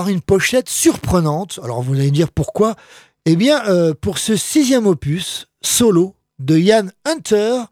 [0.00, 1.60] Par une pochette surprenante.
[1.62, 2.74] Alors vous allez me dire pourquoi
[3.26, 7.64] Eh bien, euh, pour ce sixième opus solo de Ian Hunter,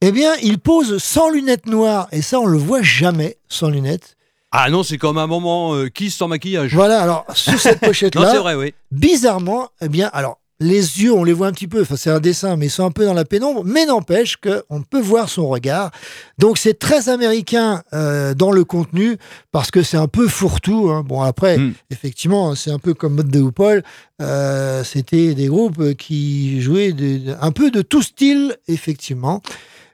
[0.00, 4.16] eh bien, il pose sans lunettes noires et ça on le voit jamais sans lunettes.
[4.50, 6.74] Ah non, c'est comme un moment euh, Kiss sans maquillage.
[6.74, 7.02] Voilà.
[7.02, 8.72] Alors sur cette pochette Non, c'est là, vrai, oui.
[8.90, 11.82] bizarrement, eh bien, alors les yeux, on les voit un petit peu.
[11.82, 13.62] Enfin, c'est un dessin, mais ils sont un peu dans la pénombre.
[13.64, 15.90] Mais n'empêche qu'on peut voir son regard.
[16.38, 19.16] Donc, c'est très américain euh, dans le contenu
[19.50, 20.88] parce que c'est un peu fourre-tout.
[20.90, 21.04] hein.
[21.06, 21.74] Bon, après, Mm.
[21.90, 23.82] effectivement, c'est un peu comme Mode de Paul.
[24.20, 29.42] Euh, C'était des groupes qui jouaient de- un peu de tout style, effectivement,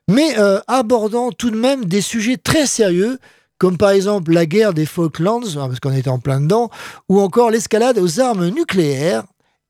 [0.08, 3.18] mais euh, abordant tout de même des sujets très sérieux.
[3.60, 6.70] Comme par exemple la guerre des Falklands, hein, parce qu'on était en plein dedans,
[7.08, 9.24] ou encore l'escalade aux armes nucléaires.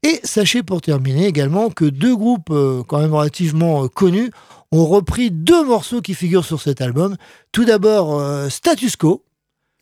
[0.05, 4.31] Et sachez pour terminer également que deux groupes euh, quand même relativement euh, connus
[4.71, 7.17] ont repris deux morceaux qui figurent sur cet album.
[7.53, 9.25] Tout d'abord euh, Status Quo,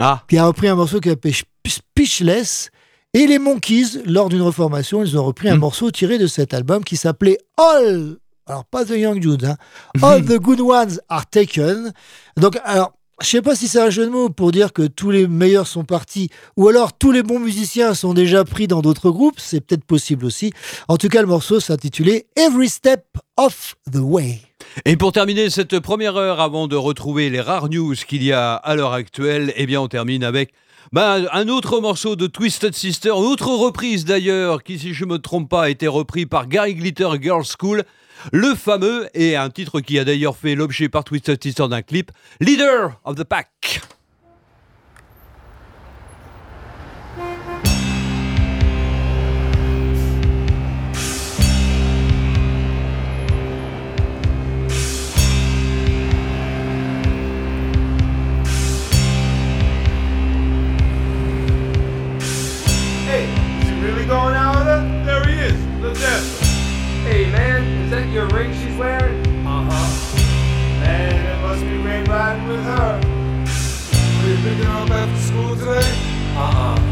[0.01, 0.23] Ah.
[0.29, 2.71] qui a repris un morceau qui s'appelle Sp- Speechless.
[3.15, 6.83] Et les Monkeys, lors d'une reformation, ils ont repris un morceau tiré de cet album
[6.85, 8.17] qui s'appelait All.
[8.47, 9.57] Alors pas The Young Jude, hein.
[10.03, 11.93] All the Good Ones Are Taken.
[12.37, 12.93] Donc alors.
[13.23, 15.67] Je sais pas si c'est un jeu de mots pour dire que tous les meilleurs
[15.67, 19.63] sont partis, ou alors tous les bons musiciens sont déjà pris dans d'autres groupes, c'est
[19.63, 20.53] peut-être possible aussi.
[20.87, 23.05] En tout cas, le morceau s'intitulait Every Step
[23.39, 24.43] of the Way.
[24.85, 28.55] Et pour terminer cette première heure, avant de retrouver les rares news qu'il y a
[28.55, 30.53] à l'heure actuelle, eh bien on termine avec
[30.93, 35.13] ben, un autre morceau de Twisted Sister, une autre reprise d'ailleurs, qui si je ne
[35.13, 37.83] me trompe pas a été repris par Gary Glitter Girls School,
[38.33, 42.11] le fameux, et un titre qui a d'ailleurs fait l'objet par Twisted Sister d'un clip,
[42.41, 43.81] Leader of the Pack.
[68.47, 69.47] Ring she's wearing?
[69.47, 70.19] Uh-huh.
[70.81, 73.01] Man, it must be great riding with her.
[74.23, 75.93] Were you picking her up after school today?
[76.37, 76.77] Uh-uh.
[76.77, 76.86] By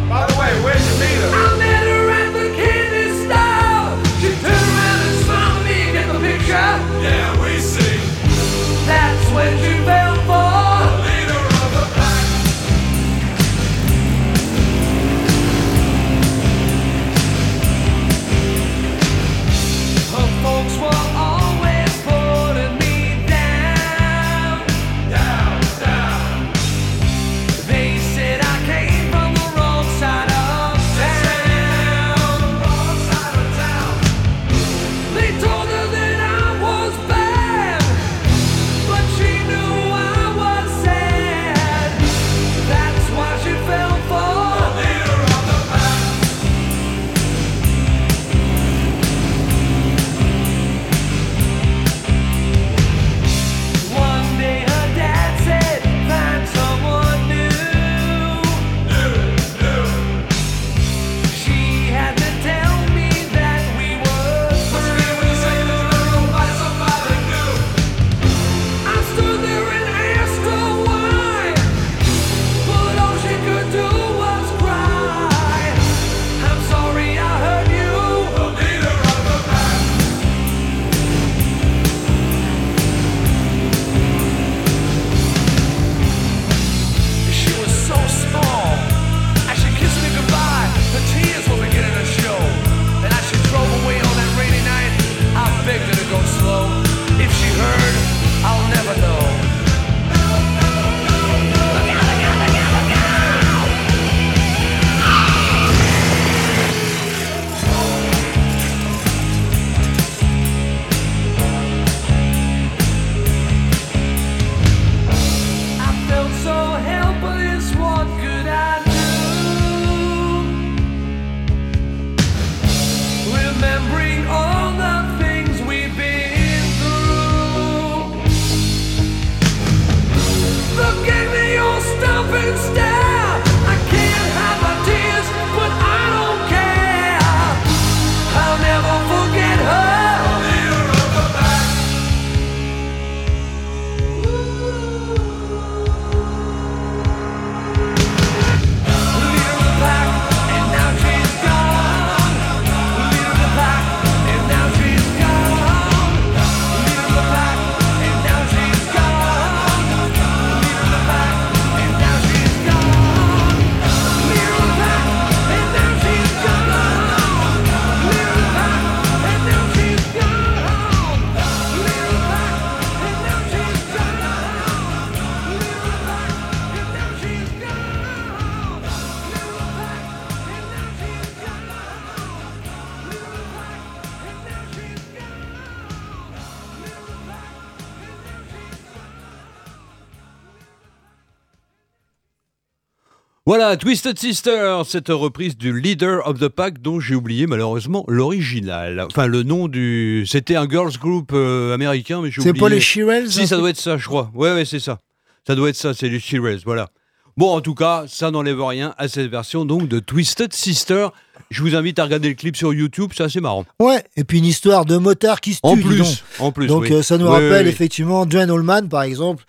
[193.47, 199.01] Voilà, Twisted Sister, cette reprise du Leader of the Pack dont j'ai oublié malheureusement l'original.
[199.07, 200.24] Enfin, le nom du.
[200.26, 202.61] C'était un girls group euh, américain, mais j'ai C'est oublié.
[202.62, 204.30] pas les Shirelles Si, ça doit être ça, je crois.
[204.34, 204.99] Ouais, ouais, c'est ça.
[205.47, 206.88] Ça doit être ça, c'est les Shirelles, voilà.
[207.36, 211.09] Bon, en tout cas, ça n'enlève rien à cette version donc de Twisted Sister.
[211.51, 213.66] Je vous invite à regarder le clip sur YouTube, c'est assez marrant.
[213.78, 215.66] Ouais, et puis une histoire de motard qui se tue.
[215.68, 216.07] En plus, donc.
[216.38, 216.66] en plus.
[216.68, 216.92] Donc oui.
[216.92, 219.45] euh, ça nous Oui, rappelle oui, effectivement John Holman, par exemple.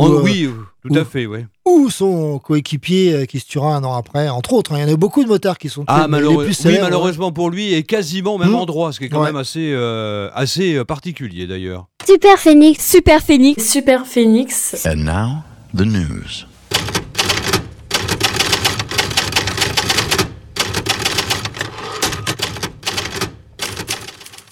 [0.00, 0.52] En- euh, oui, euh,
[0.88, 1.40] tout à fait, oui.
[1.66, 4.72] Ou son coéquipier euh, qui se tuera un an après, entre autres.
[4.72, 4.78] hein.
[4.78, 5.86] Il y en a beaucoup de motards qui sont tués.
[5.88, 8.54] Ah, mais les malheureux- plus oui, célèbres, malheureusement pour lui, et quasiment au même Hmm.
[8.56, 9.26] endroit, ce qui est quand Ouais.
[9.26, 11.86] même assez, euh, assez particulier d'ailleurs.
[12.06, 12.84] Super Phoenix.
[12.90, 13.70] Super Phoenix.
[13.70, 14.86] Super Phoenix.
[14.86, 15.28] And now,
[15.76, 16.46] the news.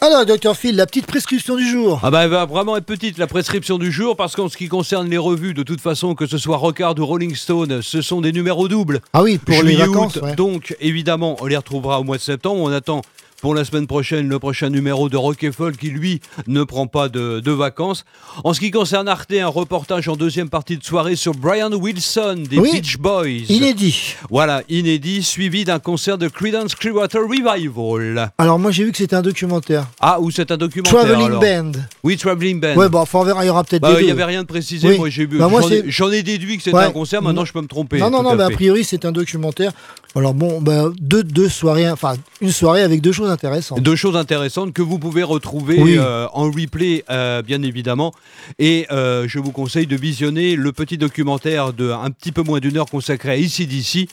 [0.01, 1.99] Alors, Dr Phil, la petite prescription du jour.
[2.05, 4.69] Ah bah elle va vraiment être petite la prescription du jour parce qu'en ce qui
[4.69, 8.21] concerne les revues, de toute façon, que ce soit Rockard ou Rolling Stone, ce sont
[8.21, 9.01] des numéros doubles.
[9.13, 10.15] Ah oui, pour les vacances.
[10.17, 10.23] août.
[10.23, 10.37] ouais.
[10.37, 12.61] Donc évidemment, on les retrouvera au mois de septembre.
[12.61, 13.03] On attend
[13.41, 17.09] pour la semaine prochaine le prochain numéro de Rock Folk qui lui ne prend pas
[17.09, 18.05] de, de vacances.
[18.45, 22.45] En ce qui concerne Arte, un reportage en deuxième partie de soirée sur Brian Wilson
[22.49, 22.73] des Oui.
[22.73, 23.47] Beach Boys.
[23.49, 24.17] Inédit.
[24.31, 28.33] Voilà, inédit, suivi d'un concert de Creedence Clearwater Revival.
[28.39, 29.87] Alors, moi, j'ai vu que c'était un documentaire.
[30.01, 31.41] Ah, ou c'est un documentaire Traveling alors.
[31.41, 31.73] Band.
[32.03, 32.75] Oui, Traveling Band.
[32.75, 34.43] Ouais, bon, enfin, on verra, il y aura peut-être Bah, des il n'y avait rien
[34.43, 34.89] de précisé.
[34.89, 34.99] Oui.
[34.99, 35.39] Moi, j'ai vu.
[35.39, 35.49] Bah,
[35.87, 36.85] j'en, ai, déduit que c'était Ouais.
[36.85, 37.23] un concert.
[37.23, 37.99] Maintenant, je peux me tromper.
[37.99, 39.73] Non, non, non, mais a priori, c'est un documentaire.
[40.17, 43.81] Alors, bon, bah, deux, deux soirées, enfin, une soirée avec deux choses intéressantes.
[43.83, 45.97] Deux choses intéressantes que vous pouvez retrouver Oui.
[45.99, 48.13] euh, en replay, euh, bien évidemment.
[48.59, 52.59] Et euh, je vous conseille de visionner le petit documentaire de un petit peu moins
[52.59, 54.09] d'une heure consacré à ICDC,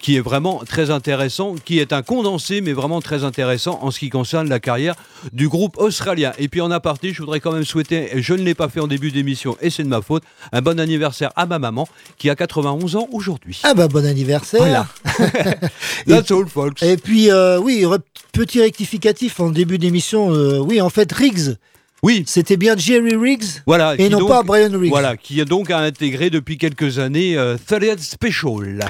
[0.00, 3.98] qui est vraiment très intéressant, qui est un condensé, mais vraiment très intéressant en ce
[3.98, 4.94] qui concerne la carrière
[5.32, 6.32] du groupe australien.
[6.38, 8.80] Et puis en aparté, je voudrais quand même souhaiter, et je ne l'ai pas fait
[8.80, 10.22] en début d'émission, et c'est de ma faute,
[10.52, 13.60] un bon anniversaire à ma maman, qui a 91 ans aujourd'hui.
[13.64, 14.60] Ah, bah, bon anniversaire.
[14.60, 14.86] Voilà.
[16.06, 16.82] That's all, folks.
[16.82, 17.84] Et puis, euh, oui,
[18.32, 20.32] petit rectificatif en début d'émission.
[20.34, 21.56] euh, oui, en fait, Riggs.
[22.02, 22.24] Oui.
[22.26, 23.44] C'était bien Jerry Riggs.
[23.66, 24.88] Voilà, Et non donc- pas Brian Riggs.
[24.88, 28.80] Voilà, qui a donc intégré depuis quelques années euh, 30th Special.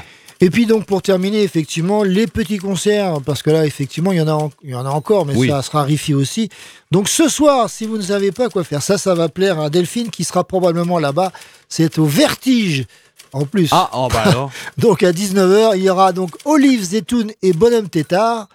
[0.42, 4.20] Et puis donc pour terminer effectivement les petits concerts parce que là effectivement il y
[4.22, 5.48] en a en- il y en a encore mais Oui.
[5.48, 6.48] ça sera rifi aussi.
[6.90, 9.68] Donc ce soir si vous ne savez pas quoi faire ça ça va plaire à
[9.68, 11.30] Delphine qui sera probablement là-bas.
[11.68, 12.86] C'est au Vertige
[13.32, 13.68] en plus.
[13.72, 14.50] Ah, oh bah alors.
[14.78, 18.48] donc à 19h il y aura donc Olive Zetoun et Bonhomme Tétard.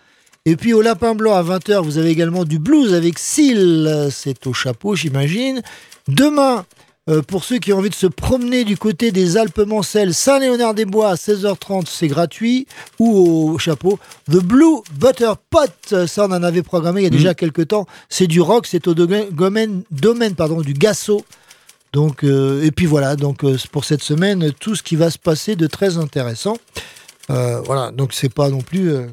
[0.48, 4.10] Et puis au Lapin Blanc à 20h vous avez également du blues avec Syl.
[4.12, 5.62] C'est au chapeau j'imagine.
[6.08, 6.66] Demain
[7.10, 11.16] euh, pour ceux qui ont envie de se promener du côté des Alpes-Mancelles, Saint-Léonard-des-Bois à
[11.16, 12.66] 16h30, c'est gratuit,
[13.00, 14.00] ou au chapeau.
[14.32, 17.86] The Blue Butter Pot, ça on en avait programmé il y a déjà quelques temps.
[18.10, 19.84] C'est du rock, c'est au domaine,
[20.36, 21.24] pardon, du Gasso.
[21.94, 25.18] Donc, euh, et puis voilà, donc euh, pour cette semaine, tout ce qui va se
[25.18, 26.58] passer de très intéressant.
[27.30, 28.92] Euh, voilà, donc c'est pas non plus.
[28.92, 29.06] euh,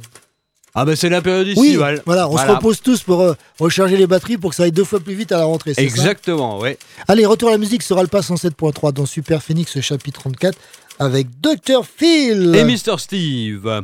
[0.74, 2.02] Ah bah c'est la période Oui, estivale.
[2.06, 4.84] voilà, on se repose tous pour euh, recharger les batteries pour que ça aille deux
[4.84, 5.74] fois plus vite à la rentrée.
[5.76, 6.78] Exactement, ouais.
[7.08, 10.58] Allez, retour à la musique sera le pass en 7.3 dans Super Phoenix chapitre 34
[10.98, 12.54] avec Dr Phil.
[12.54, 12.98] Et Mr.
[12.98, 13.82] Steve.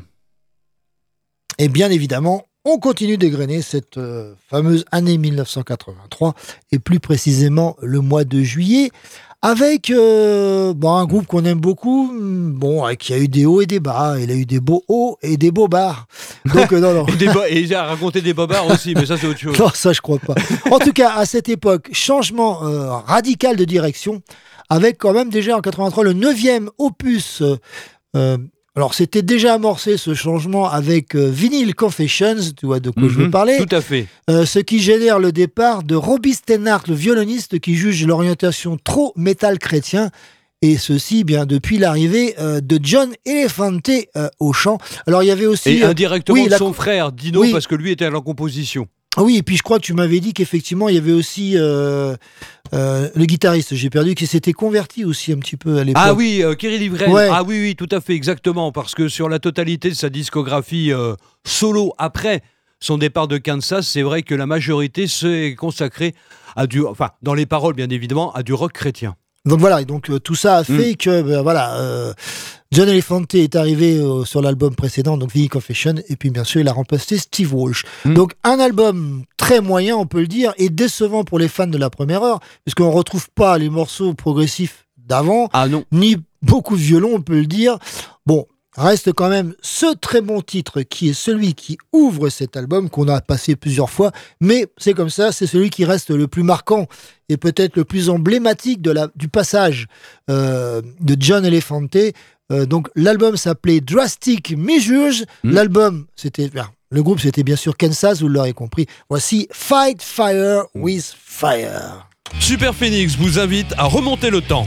[1.59, 6.35] Et bien évidemment, on continue d'égrener cette euh, fameuse année 1983
[6.73, 8.91] et plus précisément le mois de juillet
[9.41, 13.47] avec euh, bon, un groupe qu'on aime beaucoup, hum, bon, euh, qui a eu des
[13.47, 16.07] hauts et des bas, il a eu des beaux hauts et des beaux bas.
[16.55, 17.07] Donc euh, non, non.
[17.07, 19.57] Et, des et il a raconté des bobards aussi, mais ça c'est autre chose.
[19.61, 20.35] Non, ça je crois pas.
[20.71, 22.59] En tout cas, à cette époque, changement
[23.07, 24.23] radical de direction,
[24.69, 27.43] avec quand même déjà en 83 le neuvième opus.
[28.17, 28.39] euh,
[28.79, 33.15] alors c'était déjà amorcé ce changement avec euh, Vinyl Confessions, tu vois de quoi je
[33.15, 33.57] veux Mhm, parler.
[33.59, 34.07] Tout à fait.
[34.31, 39.13] Euh, ce qui génère le départ de Robbie Steinhardt, le violoniste qui juge l'orientation trop
[39.17, 40.11] métal chrétien.
[40.63, 43.91] Et ceci, bien, depuis l'arrivée euh, de John Elefante
[44.41, 44.79] au chant.
[45.07, 45.71] Alors, il y avait aussi.
[45.71, 47.53] Et indirectement oui, la- son frère Dino, Oui.
[47.53, 48.87] parce que lui était à la composition.
[49.19, 51.55] Ah oui, et puis je crois que tu m'avais dit qu'effectivement, il y avait aussi
[51.57, 52.15] euh,
[52.73, 56.05] euh, le guitariste, j'ai perdu, qui s'était converti aussi un petit peu à l'époque.
[56.07, 57.11] Ah oui, euh, Kerry Livren.
[57.11, 57.29] Ouais.
[57.29, 58.71] Ah oui, oui, tout à fait, exactement.
[58.71, 62.43] Parce que sur la totalité de sa discographie euh, solo après
[62.79, 66.15] son départ de Kansas, c'est vrai que la majorité s'est consacrée
[66.55, 69.17] à du, enfin, dans les paroles bien évidemment, à du rock chrétien.
[69.45, 72.13] Donc voilà, et donc euh, tout ça a fait que ben, voilà, euh,
[72.71, 76.61] John Elefante est arrivé euh, sur l'album précédent, donc The Confession, et puis bien sûr
[76.61, 77.85] il a remplacé Steve Walsh.
[78.05, 81.79] Donc un album très moyen, on peut le dire, et décevant pour les fans de
[81.79, 85.85] la première heure, puisqu'on retrouve pas les morceaux progressifs d'avant, Ah non.
[85.93, 87.79] ni beaucoup de violon, on peut le dire.
[88.27, 88.47] Bon,
[88.79, 93.09] reste quand même ce très bon titre qui est celui qui ouvre cet album qu'on
[93.09, 96.87] a passé plusieurs fois, mais c'est comme ça, c'est celui qui reste le plus marquant
[97.29, 99.87] et peut-être le plus emblématique de la, du passage
[100.31, 101.97] euh, de John Elefante.
[102.51, 105.51] Euh, donc l'album s'appelait Drastic Measures, mmh.
[105.51, 106.51] l'album c'était...
[106.91, 108.87] Le groupe, c'était bien sûr Kansas, vous l'aurez compris.
[109.11, 112.09] Voici Fight Fire with Fire.
[112.41, 114.67] Super Phoenix vous invite à remonter le temps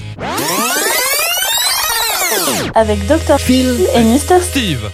[2.75, 3.39] avec Dr.
[3.39, 4.41] Phil et Mr.
[4.41, 4.89] Steve.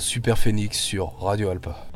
[0.00, 1.86] Super Phoenix sur Radio Alpa.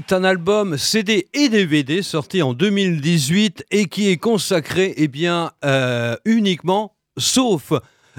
[0.00, 5.10] Spirit, un album CD et DVD sorti en 2018 et qui est consacré eh
[5.64, 7.72] euh, uniquement, sauf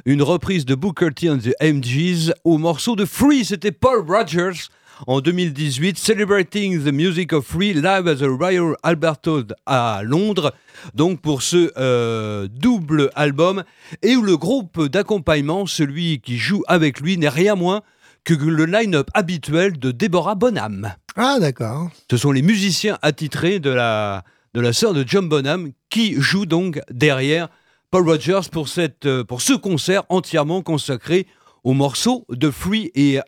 [0.05, 3.45] une reprise de Booker T and the MGs, au morceau de Free.
[3.45, 4.69] C'était Paul Rogers
[5.07, 10.53] en 2018, Celebrating the Music of Free, live at the Royal Albert Hall à Londres.
[10.93, 13.63] Donc pour ce euh, double album,
[14.01, 17.81] et où le groupe d'accompagnement, celui qui joue avec lui, n'est rien moins
[18.23, 20.93] que le line-up habituel de Deborah Bonham.
[21.15, 21.89] Ah, d'accord.
[22.09, 24.23] Ce sont les musiciens attitrés de la,
[24.53, 27.49] de la sœur de John Bonham qui jouent donc derrière
[27.89, 31.27] Paul Rogers pour, cette, euh, pour ce concert entièrement consacré
[31.63, 33.19] au morceau de Free et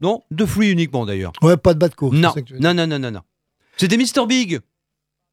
[0.00, 1.32] non de Free uniquement d'ailleurs.
[1.42, 2.16] Ouais, pas de bas de course.
[2.16, 3.20] Non, non, non, non, non, non.
[3.76, 4.60] C'était Mr Big,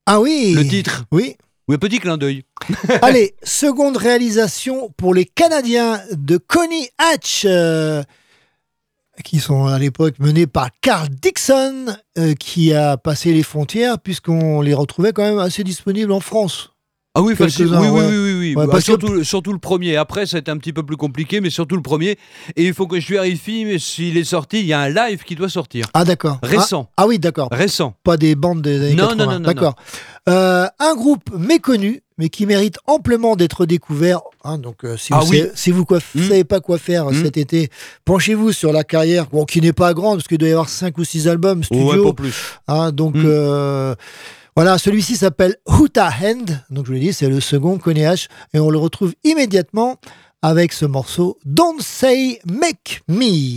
[0.06, 0.54] Ah oui.
[0.56, 1.06] le titre.
[1.12, 1.36] Oui.
[1.68, 2.44] Oui, petit clin d'œil.
[3.04, 8.02] Allez, seconde réalisation pour les Canadiens de Connie Hatch, euh,
[9.24, 11.86] qui sont à l'époque menés par Carl Dixon,
[12.18, 16.72] euh, qui a passé les frontières, puisqu'on les retrouvait quand même assez disponibles en France.
[17.20, 17.68] Ah oui, facile.
[17.68, 18.56] Oui, oui, oui, oui, oui.
[18.56, 19.98] Ouais, Bah, que- surtout, le premier.
[19.98, 22.18] Après, ça a été un petit peu plus compliqué, mais surtout le premier.
[22.56, 24.62] Et il faut que je vérifie mais s'il est sorti.
[24.62, 25.86] Il y a un live qui doit sortir.
[25.94, 26.40] Ah d'accord.
[26.42, 26.90] Récent.
[26.96, 27.50] Ah, ah oui, d'accord.
[27.52, 27.94] Récent.
[28.04, 29.16] Pas des bandes des années Non, 80.
[29.26, 29.76] non, non, non, D'accord.
[30.28, 34.22] Euh, un groupe méconnu, mais qui mérite amplement d'être découvert.
[34.44, 35.40] hein, donc, euh, si Ah vous oui.
[35.40, 36.22] savez, si vous Hmm.
[36.28, 37.24] savez pas quoi faire Hmm.
[37.24, 37.70] cet été,
[38.06, 40.98] penchez-vous sur la carrière, bon, qui n'est pas grande, parce qu'il doit y avoir 5
[40.98, 41.92] ou 6 albums studio.
[41.92, 42.34] Ouais, pas plus.
[42.68, 43.24] Hein, donc, Mm.
[43.26, 43.96] euh,
[44.62, 46.66] voilà, celui-ci s'appelle Huta Hand.
[46.70, 48.28] Donc, je vous l'ai dit, c'est le second H.
[48.54, 49.96] Et on le retrouve immédiatement
[50.42, 53.56] avec ce morceau Don't Say Make Me.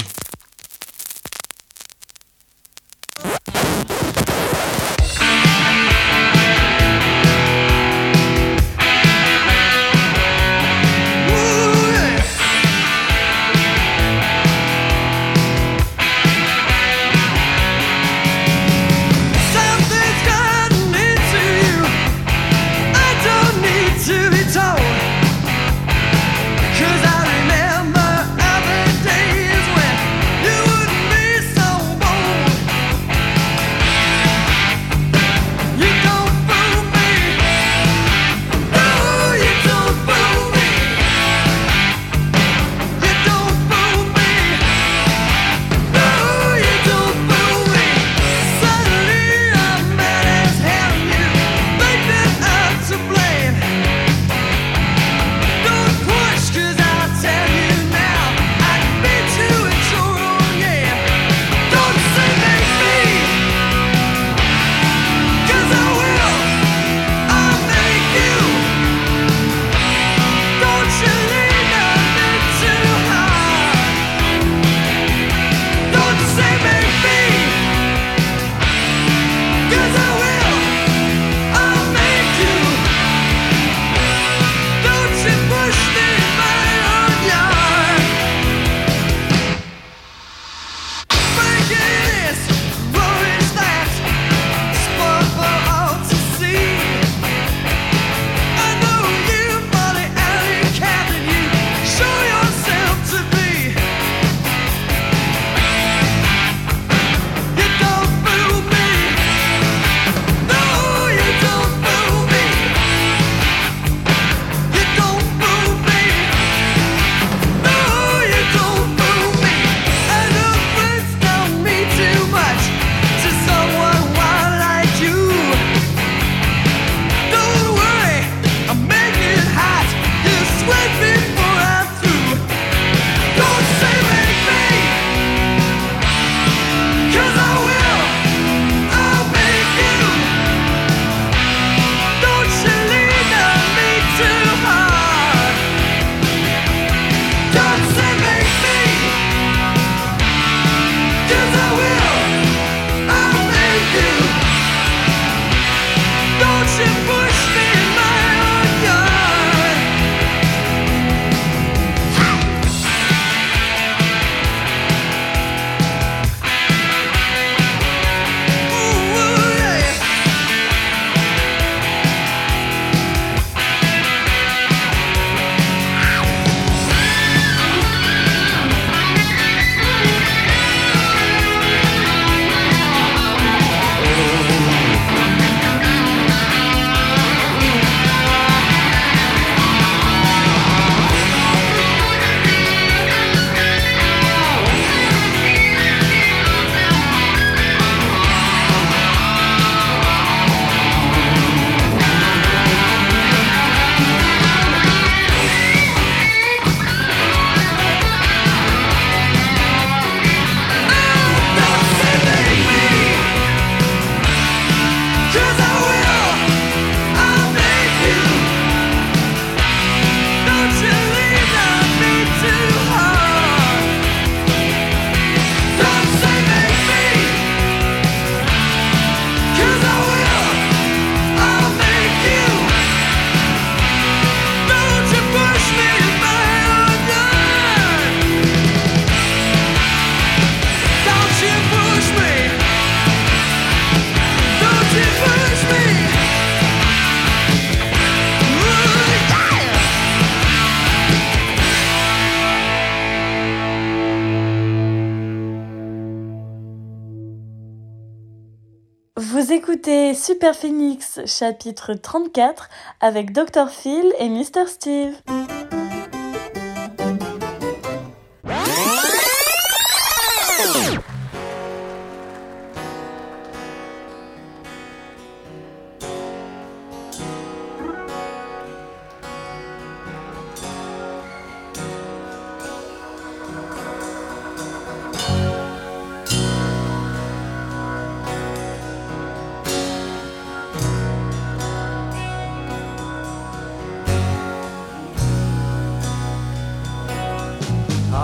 [260.22, 262.70] Super Phoenix chapitre 34
[263.00, 265.14] avec Dr Phil et Mr Steve.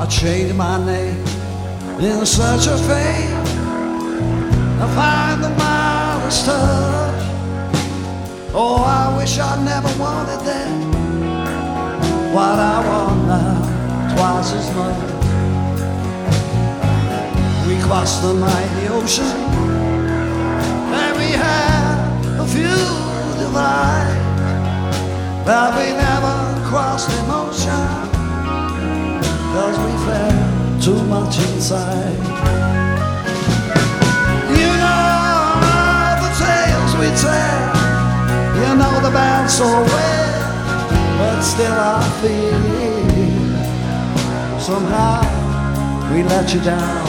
[0.09, 1.22] I changed my name
[2.01, 3.36] in search of fame.
[4.80, 7.24] I find the mildest touch.
[8.55, 10.70] Oh, I wish I never wanted that.
[12.32, 14.97] What I want now, twice as much.
[17.68, 19.36] We crossed the mighty ocean,
[21.02, 22.80] and we had a few
[23.44, 24.16] divides,
[25.44, 28.07] but we never crossed emotion.
[29.59, 32.18] Cause we felt too much inside.
[34.56, 35.43] You know
[36.22, 37.59] the tales we tell.
[38.60, 40.40] You know the band so well
[41.18, 42.62] But still I feel
[44.60, 45.22] Somehow
[46.12, 47.07] we let you down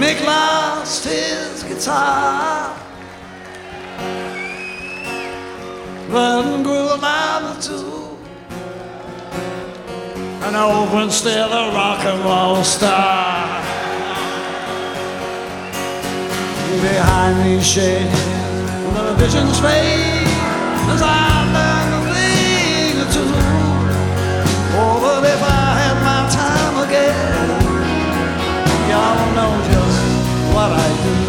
[0.00, 2.67] Mick lost his guitar.
[6.08, 8.16] Then grew another two.
[10.42, 13.62] And Owen still a rock and roll star.
[16.80, 18.24] Behind these shades,
[18.94, 20.28] the visions fade
[20.94, 23.24] as I learn to cling to.
[24.80, 27.48] Oh, but if I had my time again,
[28.88, 30.00] y'all know just
[30.54, 31.27] what I do.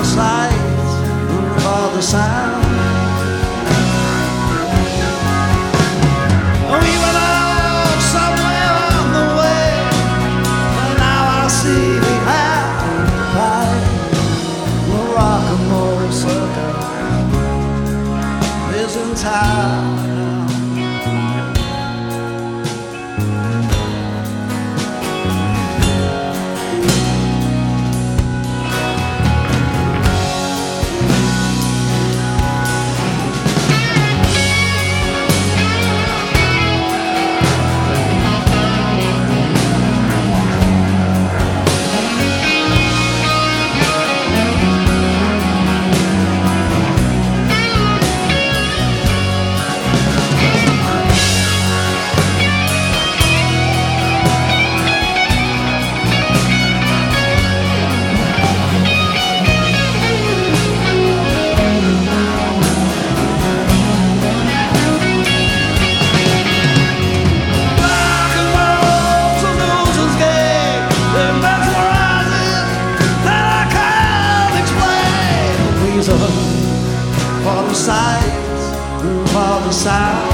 [0.00, 0.92] The sights,
[1.92, 2.64] the sound.
[6.84, 7.18] We went
[8.14, 9.66] somewhere on the way,
[10.96, 12.80] now I see we have
[15.68, 16.00] roll
[19.14, 19.99] town.
[79.82, 80.29] For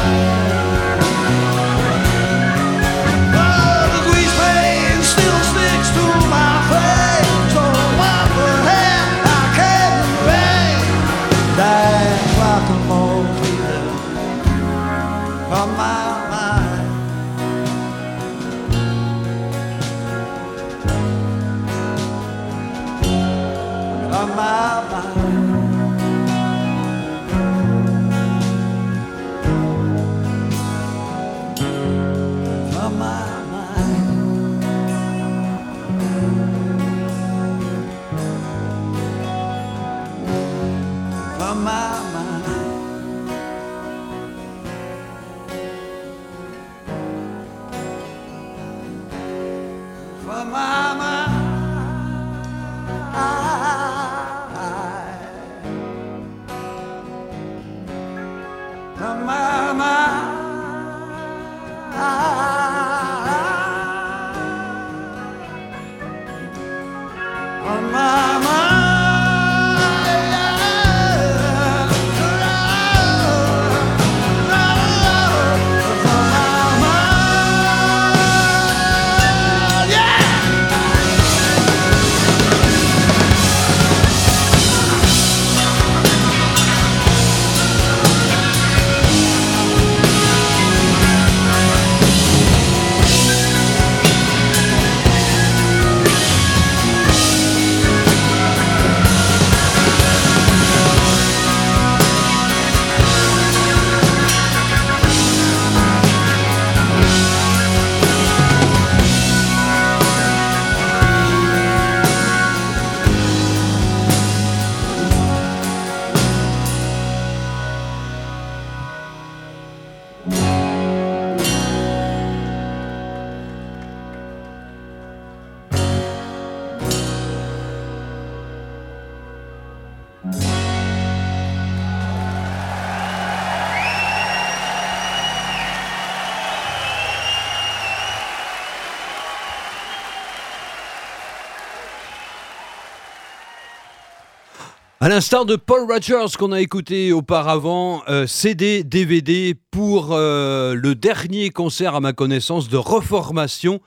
[145.06, 150.96] À l'instar de Paul Rogers qu'on a écouté auparavant, euh, CD, DVD pour euh, le
[150.96, 153.80] dernier concert à ma connaissance de reformation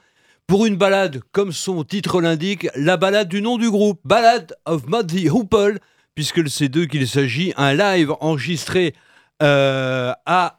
[0.48, 4.88] pour une balade, comme son titre l'indique, la balade du nom du groupe, Ballad of
[4.88, 5.80] Muddy Hoople,
[6.16, 8.96] puisque c'est d'eux qu'il s'agit, un live enregistré
[9.44, 10.56] euh, à...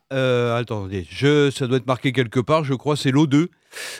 [0.58, 3.46] attendez, je, ça doit être marqué quelque part, je crois c'est l'O2.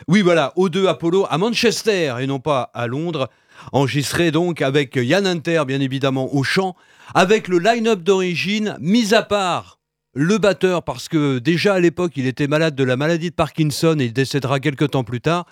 [0.07, 3.31] Oui voilà, O2 Apollo à Manchester et non pas à Londres.
[3.71, 6.75] Enregistré donc avec Yann Inter, bien évidemment, au chant,
[7.13, 9.79] avec le line-up d'origine, mis à part
[10.13, 13.95] le batteur, parce que déjà à l'époque, il était malade de la maladie de Parkinson
[13.99, 15.45] et il décédera quelques temps plus tard.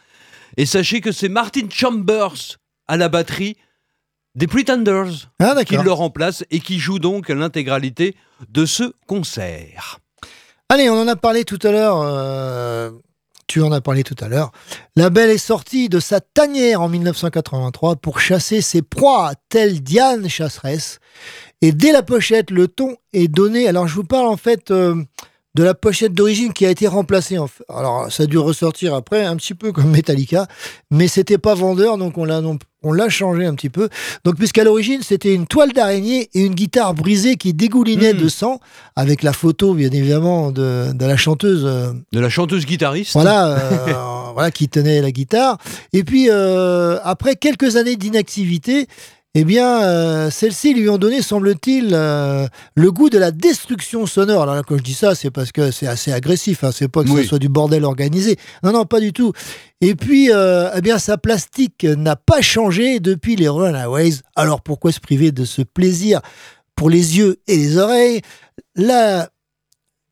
[0.57, 2.57] Et sachez que c'est Martin Chambers
[2.87, 3.55] à la batterie
[4.35, 8.15] des Pretenders Ah, qui le remplace et qui joue donc l'intégralité
[8.49, 9.99] de ce concert.
[10.69, 12.01] Allez, on en a parlé tout à l'heure.
[12.01, 12.91] euh,
[13.49, 14.51] tu en as parlé tout à l'heure.
[14.95, 20.29] La Belle est sortie de sa tanière en 1983 pour chasser ses proies, telle Diane
[20.29, 20.99] chasseresse.
[21.61, 23.67] Et dès la pochette, le ton est donné.
[23.67, 25.03] Alors, je vous parle en fait euh,
[25.55, 27.37] de la pochette d'origine qui a été remplacée.
[27.37, 27.63] En fait.
[27.69, 30.47] Alors, ça a dû ressortir après, un petit peu comme Metallica,
[30.91, 33.89] mais c'était pas vendeur, donc on l'a non- on l'a changé un petit peu.
[34.23, 38.59] Donc, puisqu'à l'origine, c'était une toile d'araignée et une guitare brisée qui dégoulinait de sang,
[38.95, 41.63] avec la photo, bien évidemment, de, de la chanteuse.
[41.65, 43.13] euh, De la chanteuse guitariste.
[43.13, 43.93] voilà, euh,
[44.33, 45.57] voilà, qui tenait la guitare.
[45.91, 48.87] Et puis, euh, après quelques années d'inactivité,
[49.35, 54.41] eh bien, euh, celles-ci lui ont donné, semble-t-il, euh, le goût de la destruction sonore.
[54.43, 56.63] Alors là, quand je dis ça, c'est parce que c'est assez agressif.
[56.63, 57.21] Hein, c'est pas que Oui.
[57.21, 58.37] ce soit du bordel organisé.
[58.63, 59.31] Non, non, pas du tout.
[59.81, 64.15] Et puis, euh, eh bien, sa plastique n'a pas changé depuis les Runaways.
[64.35, 66.21] Alors, pourquoi se priver de ce plaisir
[66.75, 68.21] pour les yeux et les oreilles?
[68.75, 69.29] La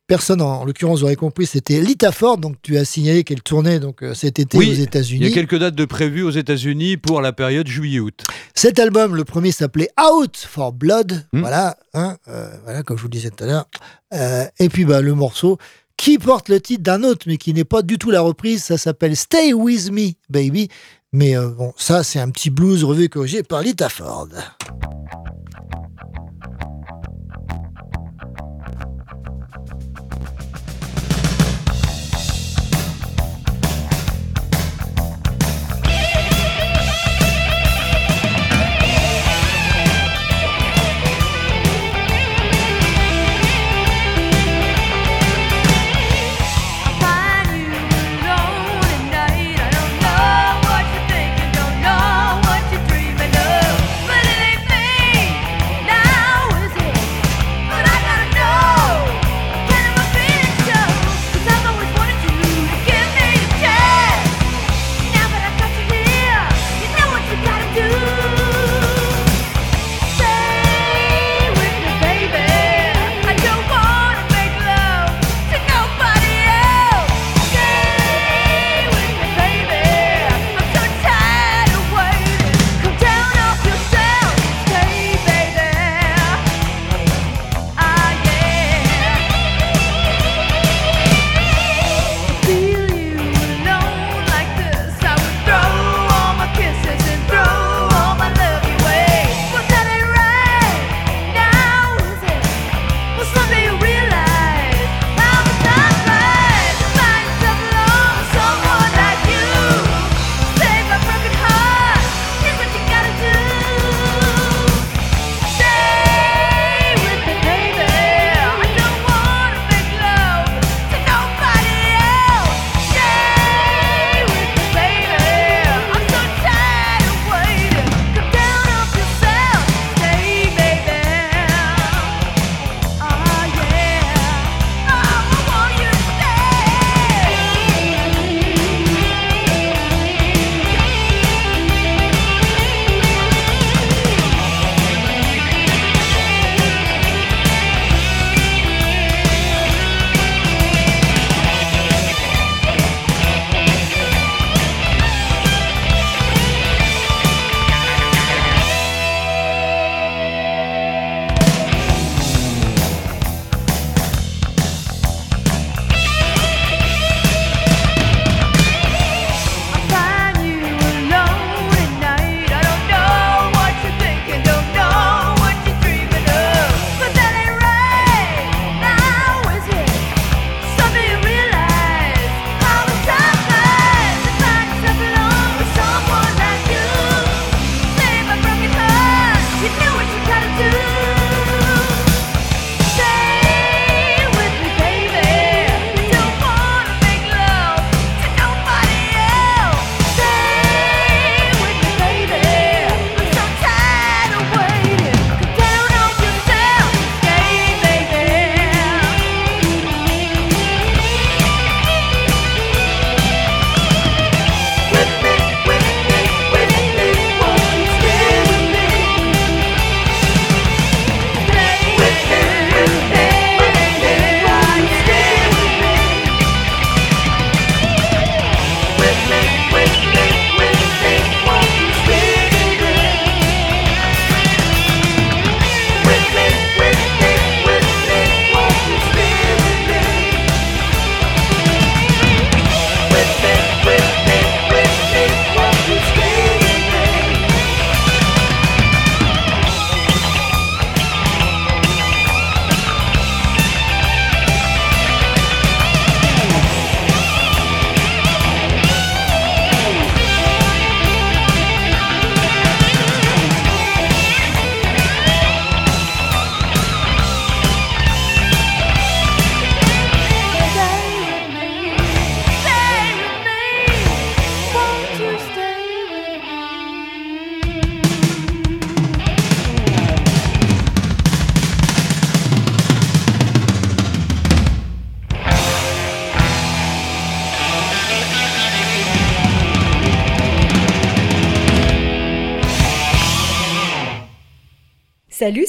[0.08, 2.38] personne, en, en l'occurrence, aurez compris, c'était Lita Ford.
[2.38, 5.26] Donc, tu as signalé qu'elle tournait donc euh, cet été Oui, aux Il y États-Unis.
[5.26, 8.24] a quelques dates de prévues aux États-Unis pour la période juillet-août.
[8.56, 11.24] Cet album, le premier s'appelait Out for Blood.
[11.32, 11.40] Hmm.
[11.40, 13.66] Voilà, hein, euh, voilà, comme je vous le disais tout à l'heure.
[14.14, 15.58] Euh, et puis, bah, le morceau
[15.96, 18.78] qui porte le titre d'un autre, mais qui n'est pas du tout la reprise, ça
[18.78, 20.68] s'appelle Stay With Me, Baby.
[21.12, 24.28] Mais euh, bon, ça, c'est un petit blues revu corrigé par Lita Ford.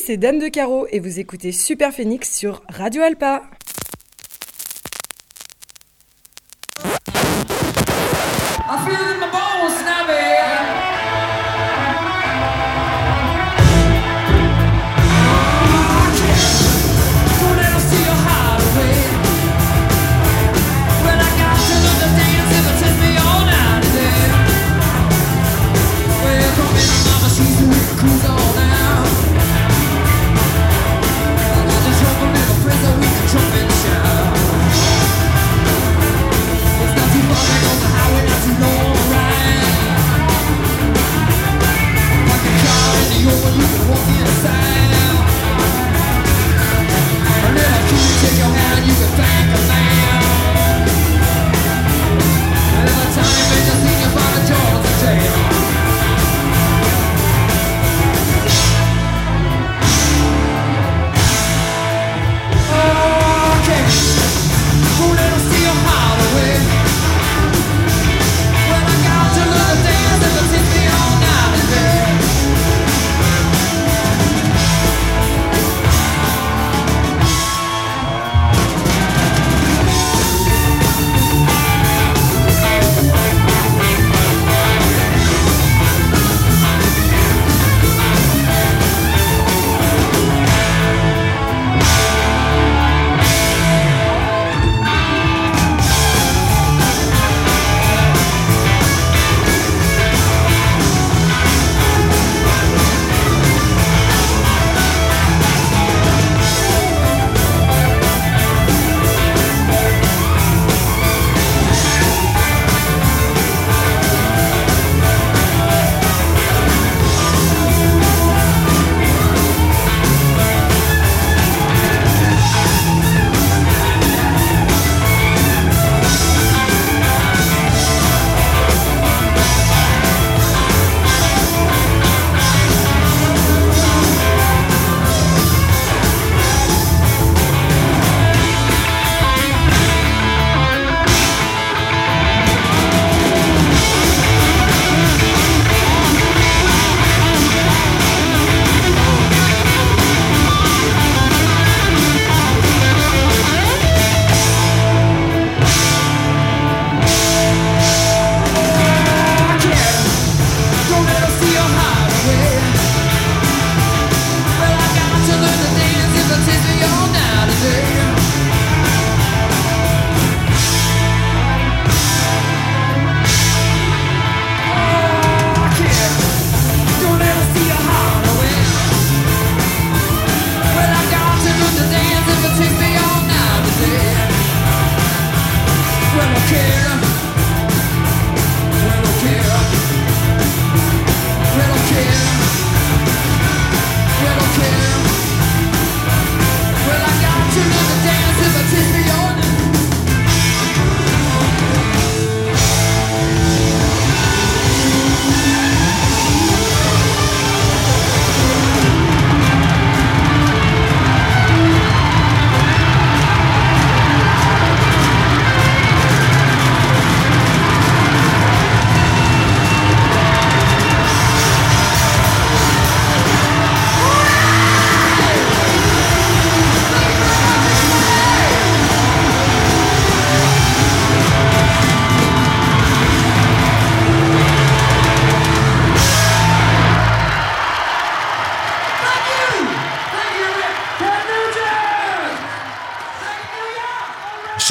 [0.09, 3.43] C'est Dame de Carreau et vous écoutez Super Phoenix sur Radio Alpa.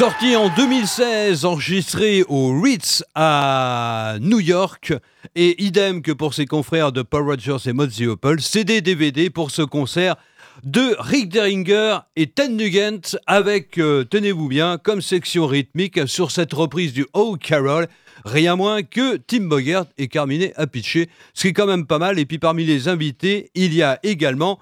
[0.09, 4.91] Sorti en 2016, enregistré au Ritz à New York,
[5.35, 9.51] et idem que pour ses confrères de Paul Rogers et Mozzie Opel, CD DVD pour
[9.51, 10.15] ce concert
[10.63, 16.53] de Rick Derringer et Ted Nugent avec, euh, tenez-vous bien, comme section rythmique sur cette
[16.53, 17.87] reprise du Oh Carol,
[18.25, 21.05] rien moins que Tim Bogert et Carmine Appice,
[21.35, 22.17] ce qui est quand même pas mal.
[22.17, 24.57] Et puis parmi les invités, il y a également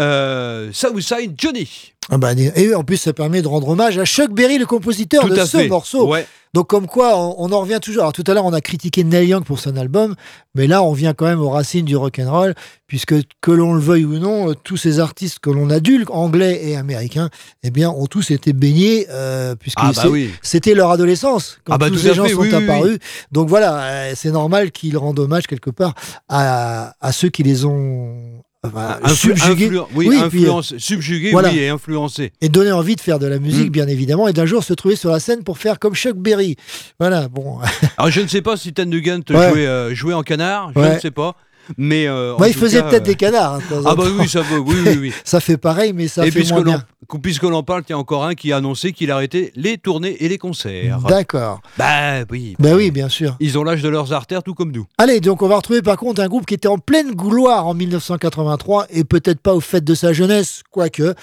[0.00, 1.92] euh, Southside Johnny.
[2.10, 5.22] Ah bah, et en plus, ça permet de rendre hommage à Chuck Berry, le compositeur
[5.22, 5.68] Tout de ce fait.
[5.68, 6.08] morceau.
[6.08, 6.26] Ouais.
[6.52, 8.02] Donc, comme quoi, on, on en revient toujours.
[8.02, 10.16] Alors, tout à l'heure, on a critiqué Neil Young pour son album,
[10.54, 12.54] mais là, on vient quand même aux racines du rock'n'roll,
[12.88, 16.60] puisque que l'on le veuille ou non, euh, tous ces artistes que l'on adulte, anglais
[16.64, 17.30] et américains,
[17.62, 20.30] eh bien, ont tous été baignés, euh, puisque Ah bah oui.
[20.42, 22.64] c'était leur adolescence quand Ah bah tous ces gens fait, sont oui, oui, oui.
[22.64, 22.98] apparus.
[23.30, 25.94] Donc voilà, euh, c'est normal qu'ils rendent hommage quelque part
[26.28, 29.66] à, à ceux qui les ont enfin, Influ- subjuguer.
[29.68, 31.50] influ- oui, Oui, puis, euh, subjuguer, voilà.
[31.50, 32.32] oui, et influencer.
[32.40, 33.72] et donner envie de faire de la musique, Mm.
[33.72, 36.56] bien évidemment, et d'un jour se trouver sur la scène pour faire comme Chuck Berry.
[37.00, 37.58] Voilà, bon.
[37.98, 39.48] Alors, je ne sais pas si Tan Dugan te Ouais.
[39.50, 40.94] jouait, euh, jouait en canard, je Ouais.
[40.94, 41.34] ne sais pas.
[41.76, 43.54] Mais euh, Moi, il faisait peut-être euh, des canards.
[43.54, 45.12] hein, Ah, bah oui, ça, oui, oui, oui.
[45.24, 46.84] ça fait pareil, mais ça et fait puisque moins bien.
[47.22, 50.16] puisque l'on parle, il y a encore un qui a annoncé qu'il arrêtait les tournées
[50.24, 50.98] et les concerts.
[51.08, 51.60] D'accord.
[51.78, 52.56] Bah oui.
[52.58, 53.36] Ben oui, bien sûr.
[53.40, 54.86] Ils ont l'âge de leurs artères, tout comme nous.
[54.98, 57.74] Allez, donc on va retrouver par contre un groupe qui était en pleine gloire en
[57.74, 61.14] 1983 et peut-être pas au fait de sa jeunesse, quoique.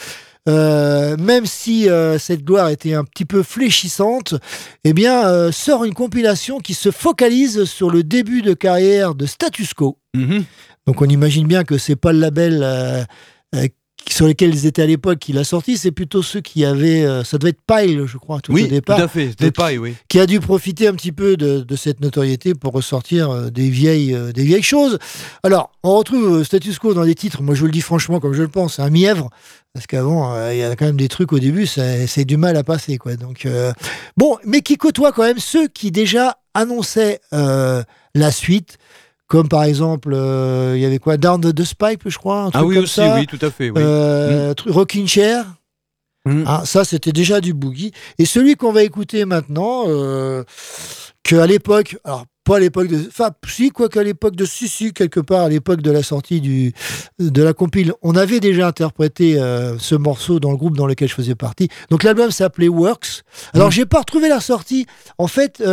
[0.49, 4.33] Euh, même si euh, cette gloire était un petit peu fléchissante,
[4.83, 9.25] eh bien, euh, sort une compilation qui se focalise sur le début de carrière de
[9.27, 9.97] Status Quo.
[10.15, 10.43] Mhm.
[10.87, 13.05] Donc on imagine bien que c'est pas le label
[14.13, 17.23] sur lequel ils étaient à l'époque qui l'a sorti, c'est plutôt ceux qui avaient, euh,
[17.23, 19.29] ça devait être Pile, je crois, tout oui, au départ tout à fait.
[19.29, 19.95] C'était pareil, oui.
[20.07, 23.69] qui a dû profiter un petit peu de, de cette notoriété pour ressortir euh, des
[23.69, 24.97] vieilles, euh, des vieilles choses.
[25.43, 28.33] Alors, on retrouve Status Quo dans des titres, moi je vous le dis franchement comme
[28.33, 29.29] je le pense, un mièvre,
[29.73, 32.57] parce qu'avant, euh, il y a quand même des trucs au début, c'est du mal
[32.57, 32.97] à passer.
[32.97, 33.15] quoi.
[33.15, 33.47] Donc,
[34.17, 38.77] bon, mais qui côtoie quand même ceux qui déjà annonçaient la suite.
[39.29, 42.45] Comme par exemple, euh, il y avait quoi Down the, the Spipe, je crois.
[42.45, 43.15] Un Ah oui, comme aussi, ça.
[43.15, 43.69] oui, tout à fait.
[43.69, 43.77] Oui.
[43.77, 45.45] Euh, truc- Rockin' Chair.
[46.25, 46.43] Mm.
[46.47, 47.91] Ah, ça, c'était déjà du boogie.
[48.17, 50.43] Et celui qu'on va écouter maintenant, euh,
[51.23, 54.91] que à l'époque, alors pas à l'époque de, enfin si quoi qu'à l'époque de, si
[54.93, 56.73] quelque part à l'époque de la sortie du
[57.19, 61.07] de la compile, on avait déjà interprété euh, ce morceau dans le groupe dans lequel
[61.07, 61.69] je faisais partie.
[61.91, 63.21] Donc l'album s'appelait Works.
[63.53, 63.71] Alors Mm.
[63.71, 64.87] j'ai pas retrouvé la sortie.
[65.19, 65.63] En fait,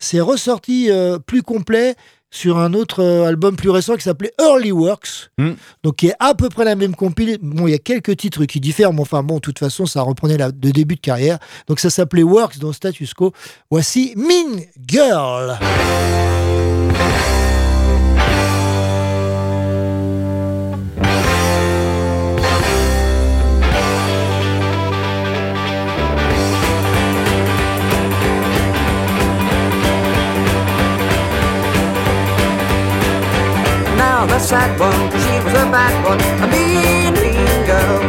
[0.00, 0.90] c'est ressorti
[1.26, 1.94] plus complet
[2.30, 5.52] sur un autre euh, album plus récent qui s'appelait Early Works, Mm.
[5.82, 7.38] donc qui est à peu près la même compile.
[7.40, 10.02] Bon, il y a quelques titres qui diffèrent, mais enfin bon, de toute façon, ça
[10.02, 11.38] reprenait la, de début de carrière.
[11.68, 13.32] Donc ça s'appelait Works dans Status Quo.
[13.70, 15.58] Voici Mean Girl.
[34.18, 38.02] Now the sad one, she was a bad one, a mean, mean girl.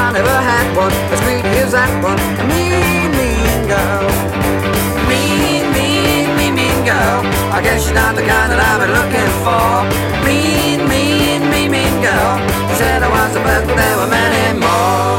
[0.00, 4.08] I never had one as greedy as that one, a mean, mean girl.
[5.04, 7.20] Mean, mean, mean, mean girl.
[7.52, 9.84] I guess she's not the kind that I've been looking for.
[10.24, 12.40] Mean, mean, mean, mean girl.
[12.72, 15.13] She said I was the best, but there were many more.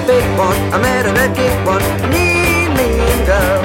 [0.00, 3.62] A big one, I met at gig one, a mean, mean girl.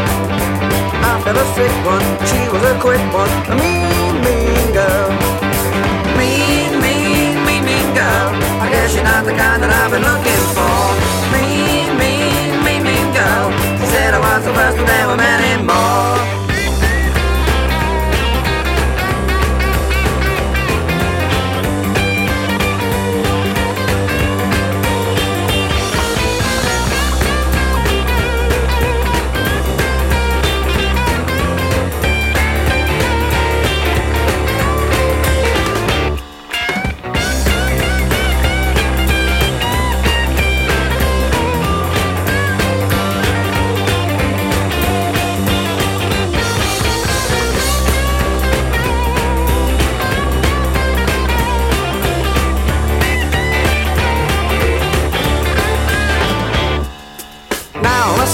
[1.12, 5.10] After the sick one, she was a quick one, a mean, mean girl.
[6.20, 8.28] Mean, mean, mean, mean girl.
[8.64, 10.80] I guess you're not the kind that I've been looking for.
[11.34, 13.48] Mean, mean, mean, mean girl.
[13.80, 16.15] She said I was the first, but there were many more.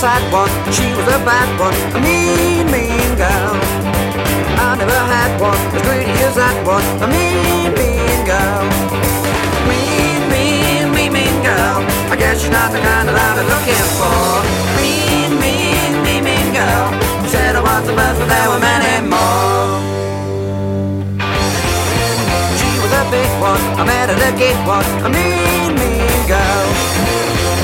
[0.02, 3.53] Sad one, she was a bad one, a mean, mean girl.
[4.57, 8.65] I never had one as greedy as that one, a mean, mean girl.
[9.69, 11.86] Mean, mean, mean, mean girl.
[12.10, 14.41] I guess she's not the kind that I've been looking for.
[14.82, 16.88] Mean, mean, mean, mean girl.
[17.30, 19.69] Said I was the best, but there were many more.
[22.57, 27.01] She was a big one, I met her at gate one, a mean, mean girl.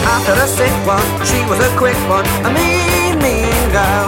[0.07, 4.07] After the sick one, she was a quick one, a mean, mean girl.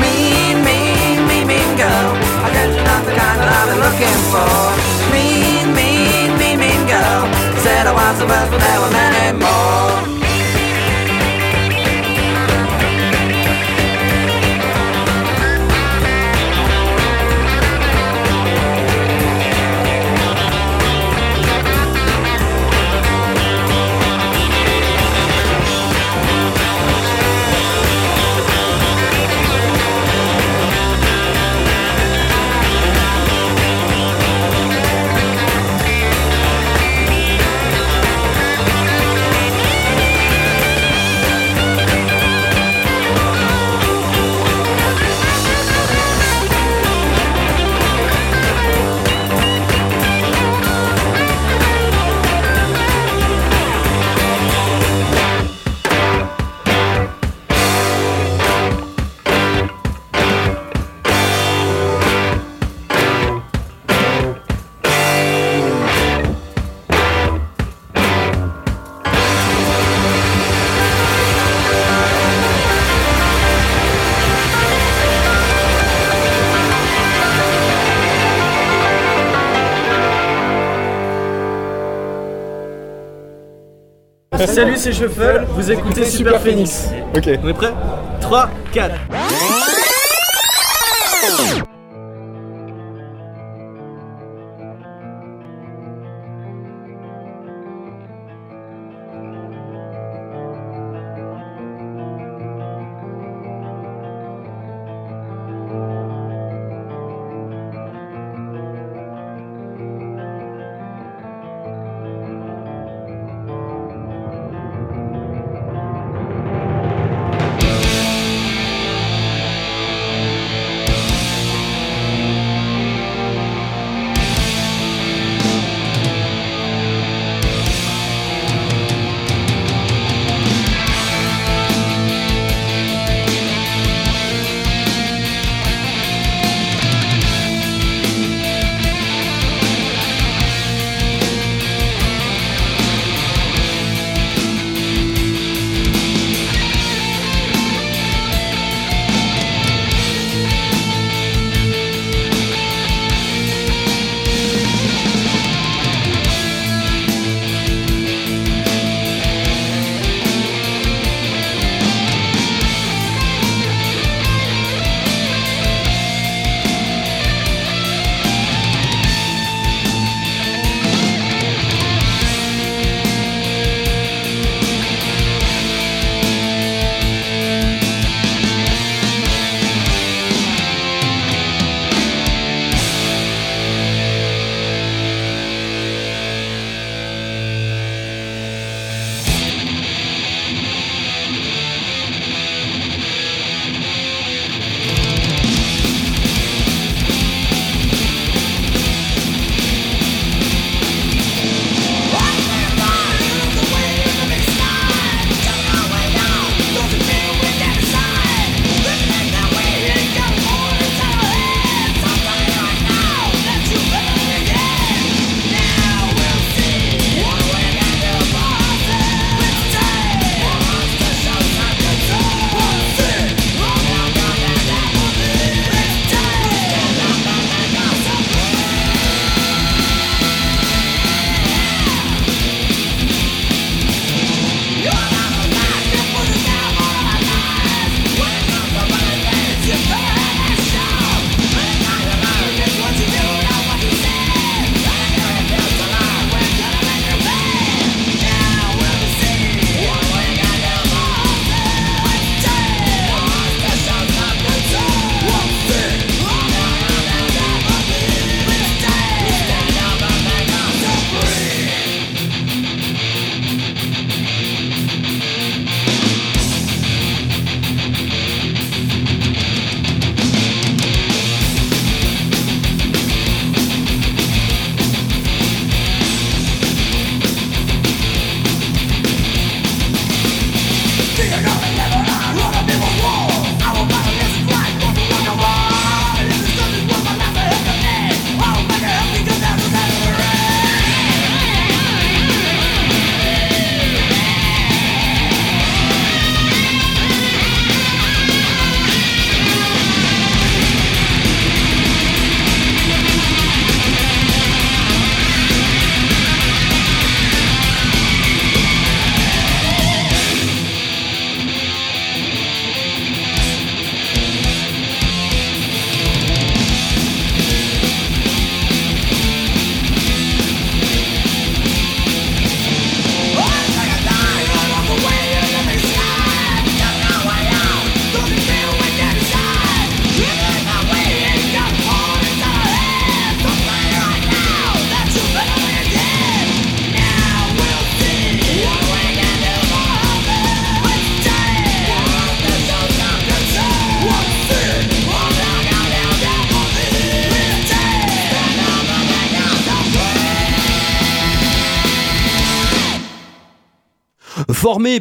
[0.00, 2.10] Mean, mean, mean, mean girl.
[2.44, 4.56] I guess you're not the kind that I've been looking for.
[5.12, 7.22] Mean, mean, mean, mean girl.
[7.60, 9.05] Said I was the best, but there were
[84.46, 86.88] Salut, c'est Shuffle, vous écoutez Super Phoenix.
[87.14, 87.28] Ok.
[87.42, 87.72] On est prêt
[88.20, 88.94] 3, 4.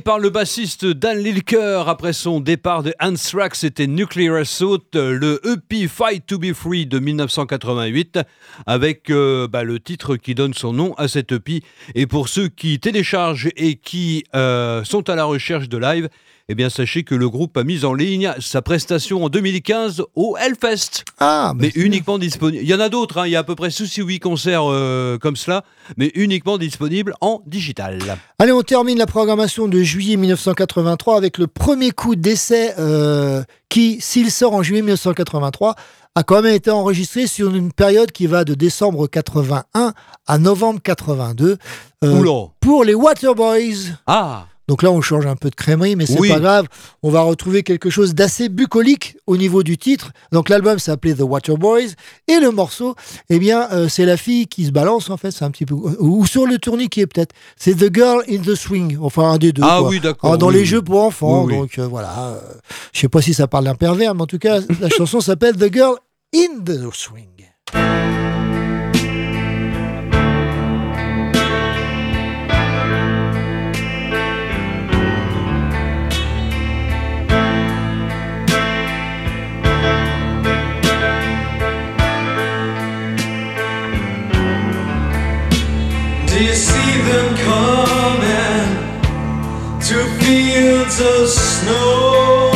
[0.04, 5.88] Par le bassiste Dan Lilker après son départ de Anthrax, c'était Nuclear Assault, le EP
[5.88, 8.18] Fight to Be Free de 1988,
[8.66, 11.62] avec euh, bah, le titre qui donne son nom à cet EP.
[11.94, 16.10] Et pour ceux qui téléchargent et qui euh, sont à la recherche de live,
[16.48, 20.38] eh bien sachez que le groupe a mis en ligne sa prestation en 2015 au
[20.38, 21.04] Hellfest.
[21.20, 22.64] Ah, mais uniquement disponible.
[22.64, 24.20] Il y en a d'autres, hein, il y a à peu près 6 ou 8
[24.20, 25.64] concerts euh, comme cela,
[25.98, 28.00] mais uniquement disponibles en digital.
[28.38, 33.98] Allez, on termine la programmation de juillet 1983 avec le premier coup d'essai euh, qui,
[34.00, 35.76] s'il sort en juillet 1983,
[36.14, 39.94] a quand même été enregistré sur une période qui va de décembre 81
[40.28, 41.58] à novembre 82
[42.04, 42.24] euh,
[42.62, 43.96] pour les Waterboys.
[44.08, 46.30] Ah Donc là, on change un peu de crèmerie, mais c'est Oui.
[46.30, 46.68] pas grave.
[47.04, 50.12] On va retrouver quelque chose d'assez bucolique au niveau du titre.
[50.32, 51.94] Donc l'album s'appelait The Waterboys
[52.28, 52.96] et le morceau,
[53.30, 55.32] eh bien, euh, c'est la fille qui se balance en fait.
[55.32, 57.34] C'est un petit peu ou, ou sur le tourniquet peut-être.
[57.58, 58.98] C'est The Girl in the Swing.
[59.02, 59.62] Enfin un des deux.
[59.64, 59.90] Ah quoi.
[59.90, 61.44] oui, d'accord, Alors, dans oui, les jeux pour enfants.
[61.46, 61.56] Oui.
[61.56, 62.30] Donc euh, voilà.
[62.30, 62.40] euh,
[62.94, 65.56] je sais pas si ça parle d'un pervers, mais en tout cas, la chanson s'appelle
[65.58, 65.96] The Girl
[66.36, 68.25] in the Swing.
[86.36, 89.00] Do you see them coming
[89.80, 92.55] to fields of snow?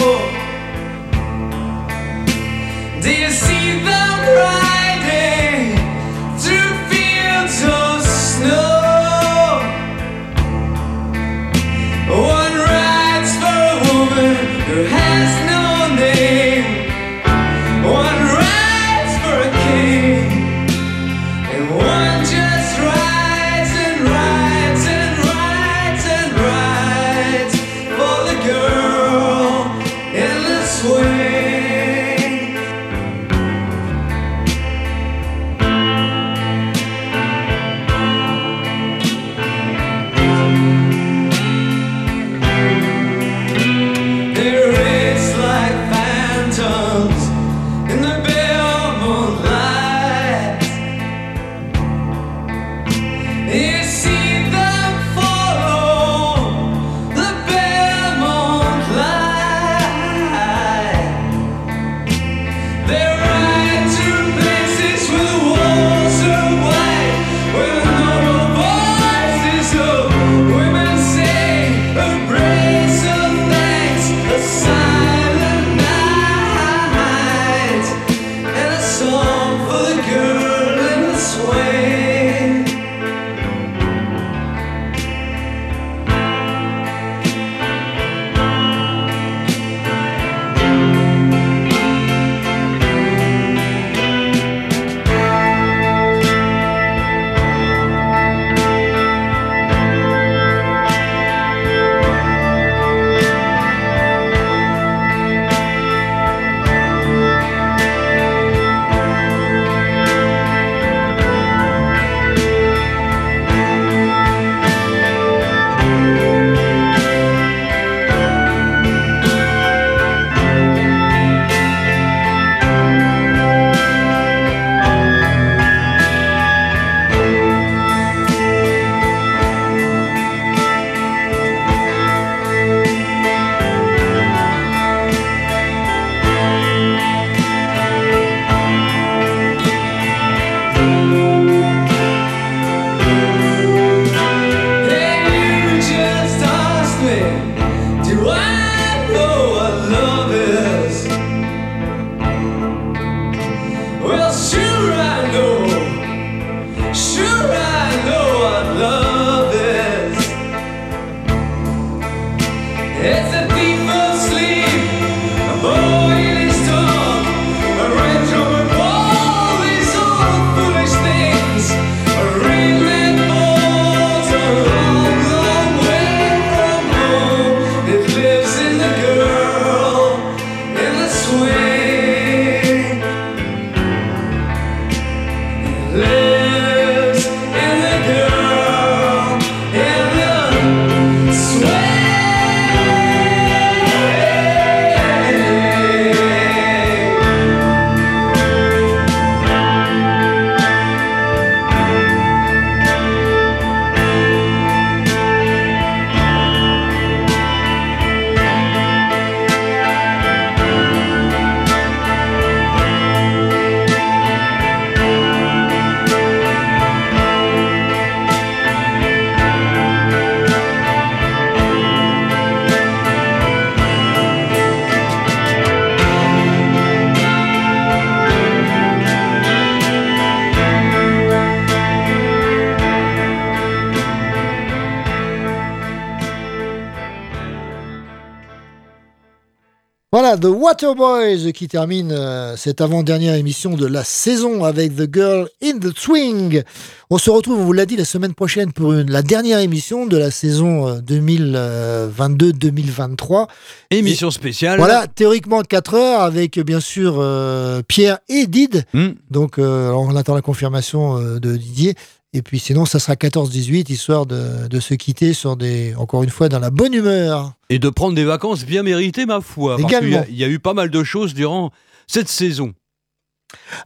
[240.21, 245.47] Voilà, The Waterboys qui termine euh, cette avant-dernière émission de la saison avec The Girl
[245.63, 246.61] in the Swing.
[247.09, 250.05] On se retrouve, on vous l'a dit, la semaine prochaine pour une- la dernière émission
[250.07, 253.47] de la saison euh, 2022-2023.
[253.91, 254.77] Émission spéciale.
[254.77, 258.83] Voilà, théoriquement 4 heures avec euh, bien sûr euh, Pierre et Did.
[258.93, 259.11] Hmm.
[259.31, 261.95] Donc euh, on attend la confirmation euh, de Didier.
[262.33, 266.29] Et puis sinon, ça sera 14-18, histoire de, de se quitter sur des, encore une
[266.29, 267.53] fois, dans la bonne humeur.
[267.69, 269.77] Et de prendre des vacances bien méritées, ma foi.
[269.77, 270.25] Parce y Également.
[270.29, 271.71] il y, a eu pas mal de choses durant
[272.05, 272.73] cette saison.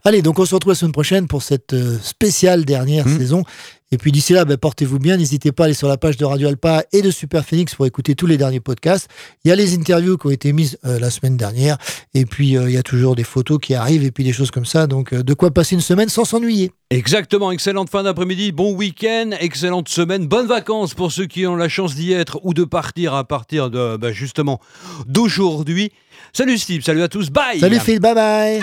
[0.04, 3.16] Allez, donc on se retrouve la semaine prochaine pour cette euh, spéciale dernière Hmm.
[3.18, 3.42] saison.
[3.92, 5.16] Et puis d'ici là, ben, portez-vous bien.
[5.16, 7.86] N'hésitez pas à aller sur la page de Radio Alpa et de Super Phoenix pour
[7.86, 9.08] écouter tous les derniers podcasts.
[9.44, 11.76] Il y a les interviews qui ont été mises euh, la semaine dernière.
[12.14, 14.50] Et puis euh, il y a toujours des photos qui arrivent et puis des choses
[14.50, 14.86] comme ça.
[14.86, 16.72] Donc euh, de quoi passer une semaine sans s'ennuyer.
[16.90, 21.68] Exactement, excellente fin d'après-midi, bon week-end, excellente semaine, bonnes vacances pour ceux qui ont la
[21.68, 24.60] chance d'y être ou de partir à partir de bah, justement
[25.06, 25.92] d'aujourd'hui.
[26.32, 28.60] Salut Steve, salut à tous, bye Salut Phil, bye bye.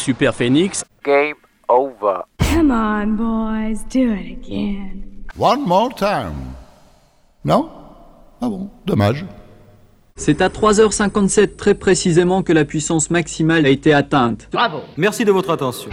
[0.00, 0.82] Super Phoenix.
[1.04, 1.34] Game
[1.68, 2.24] over.
[2.38, 5.24] Come on, boys, do it again.
[5.36, 6.54] One more time.
[7.44, 7.70] Non
[8.40, 9.26] Ah bon, dommage.
[10.16, 14.48] C'est à 3h57 très précisément que la puissance maximale a été atteinte.
[14.52, 14.80] Bravo.
[14.96, 15.90] Merci de votre attention.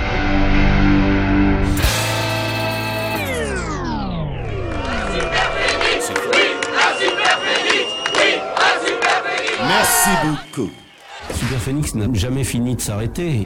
[9.67, 10.71] Merci beaucoup.
[11.33, 13.45] Super Phoenix n'a jamais fini de s'arrêter.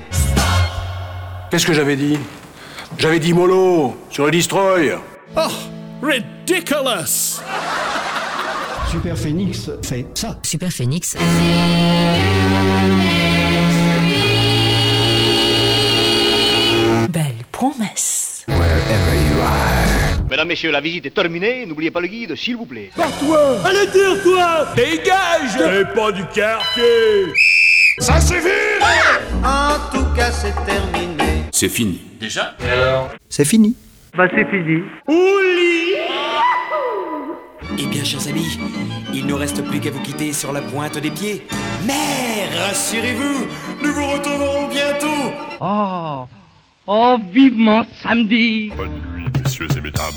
[1.51, 2.17] Qu'est-ce que j'avais dit?
[2.97, 4.93] J'avais dit mollo sur le destroy.
[5.35, 5.41] Oh,
[6.01, 7.41] ridiculous.
[8.89, 10.37] Super Phoenix fait ça.
[10.43, 11.17] Super Phoenix.
[17.09, 18.45] Belle promesse.
[20.29, 21.65] Mesdames, messieurs, la visite est terminée.
[21.65, 22.91] N'oubliez pas le guide, s'il vous plaît.
[23.65, 27.33] Allez, tire-toi Dégage Et pas du quartier
[27.97, 28.47] Ça suffit
[29.43, 31.20] En tout cas, c'est terminé.
[31.61, 32.01] C'est fini.
[32.19, 32.57] Déjà
[33.29, 33.75] C'est fini.
[34.17, 34.81] Bah, c'est fini.
[37.77, 38.57] Eh bien, chers amis,
[39.13, 41.45] il ne reste plus qu'à vous quitter sur la pointe des pieds.
[41.85, 43.45] Mais rassurez-vous,
[43.83, 45.33] nous vous retrouverons bientôt.
[45.59, 46.25] Oh
[46.87, 50.09] Oh, vivement samedi Bonne nuit, messieurs et mesdames.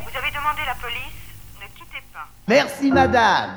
[0.00, 1.20] Vous avez demandé la police
[1.60, 2.26] Ne quittez pas.
[2.48, 3.50] Merci, madame.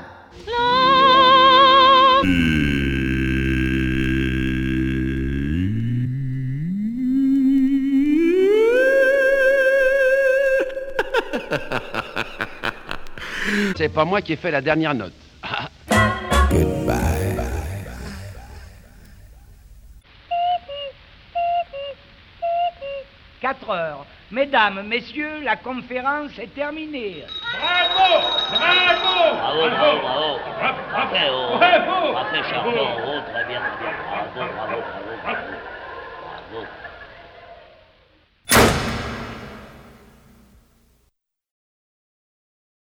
[13.78, 15.14] C'est pas moi qui ai fait la dernière note.
[23.42, 24.06] 4 heures.
[24.32, 27.24] Mesdames, messieurs, la conférence est terminée.
[27.52, 30.40] Bravo Bravo Bravo, bravo, bravo.
[30.60, 31.52] Bravo.
[31.58, 32.72] Bravo, bravo,
[34.52, 34.82] bravo.
[35.24, 36.85] bravo.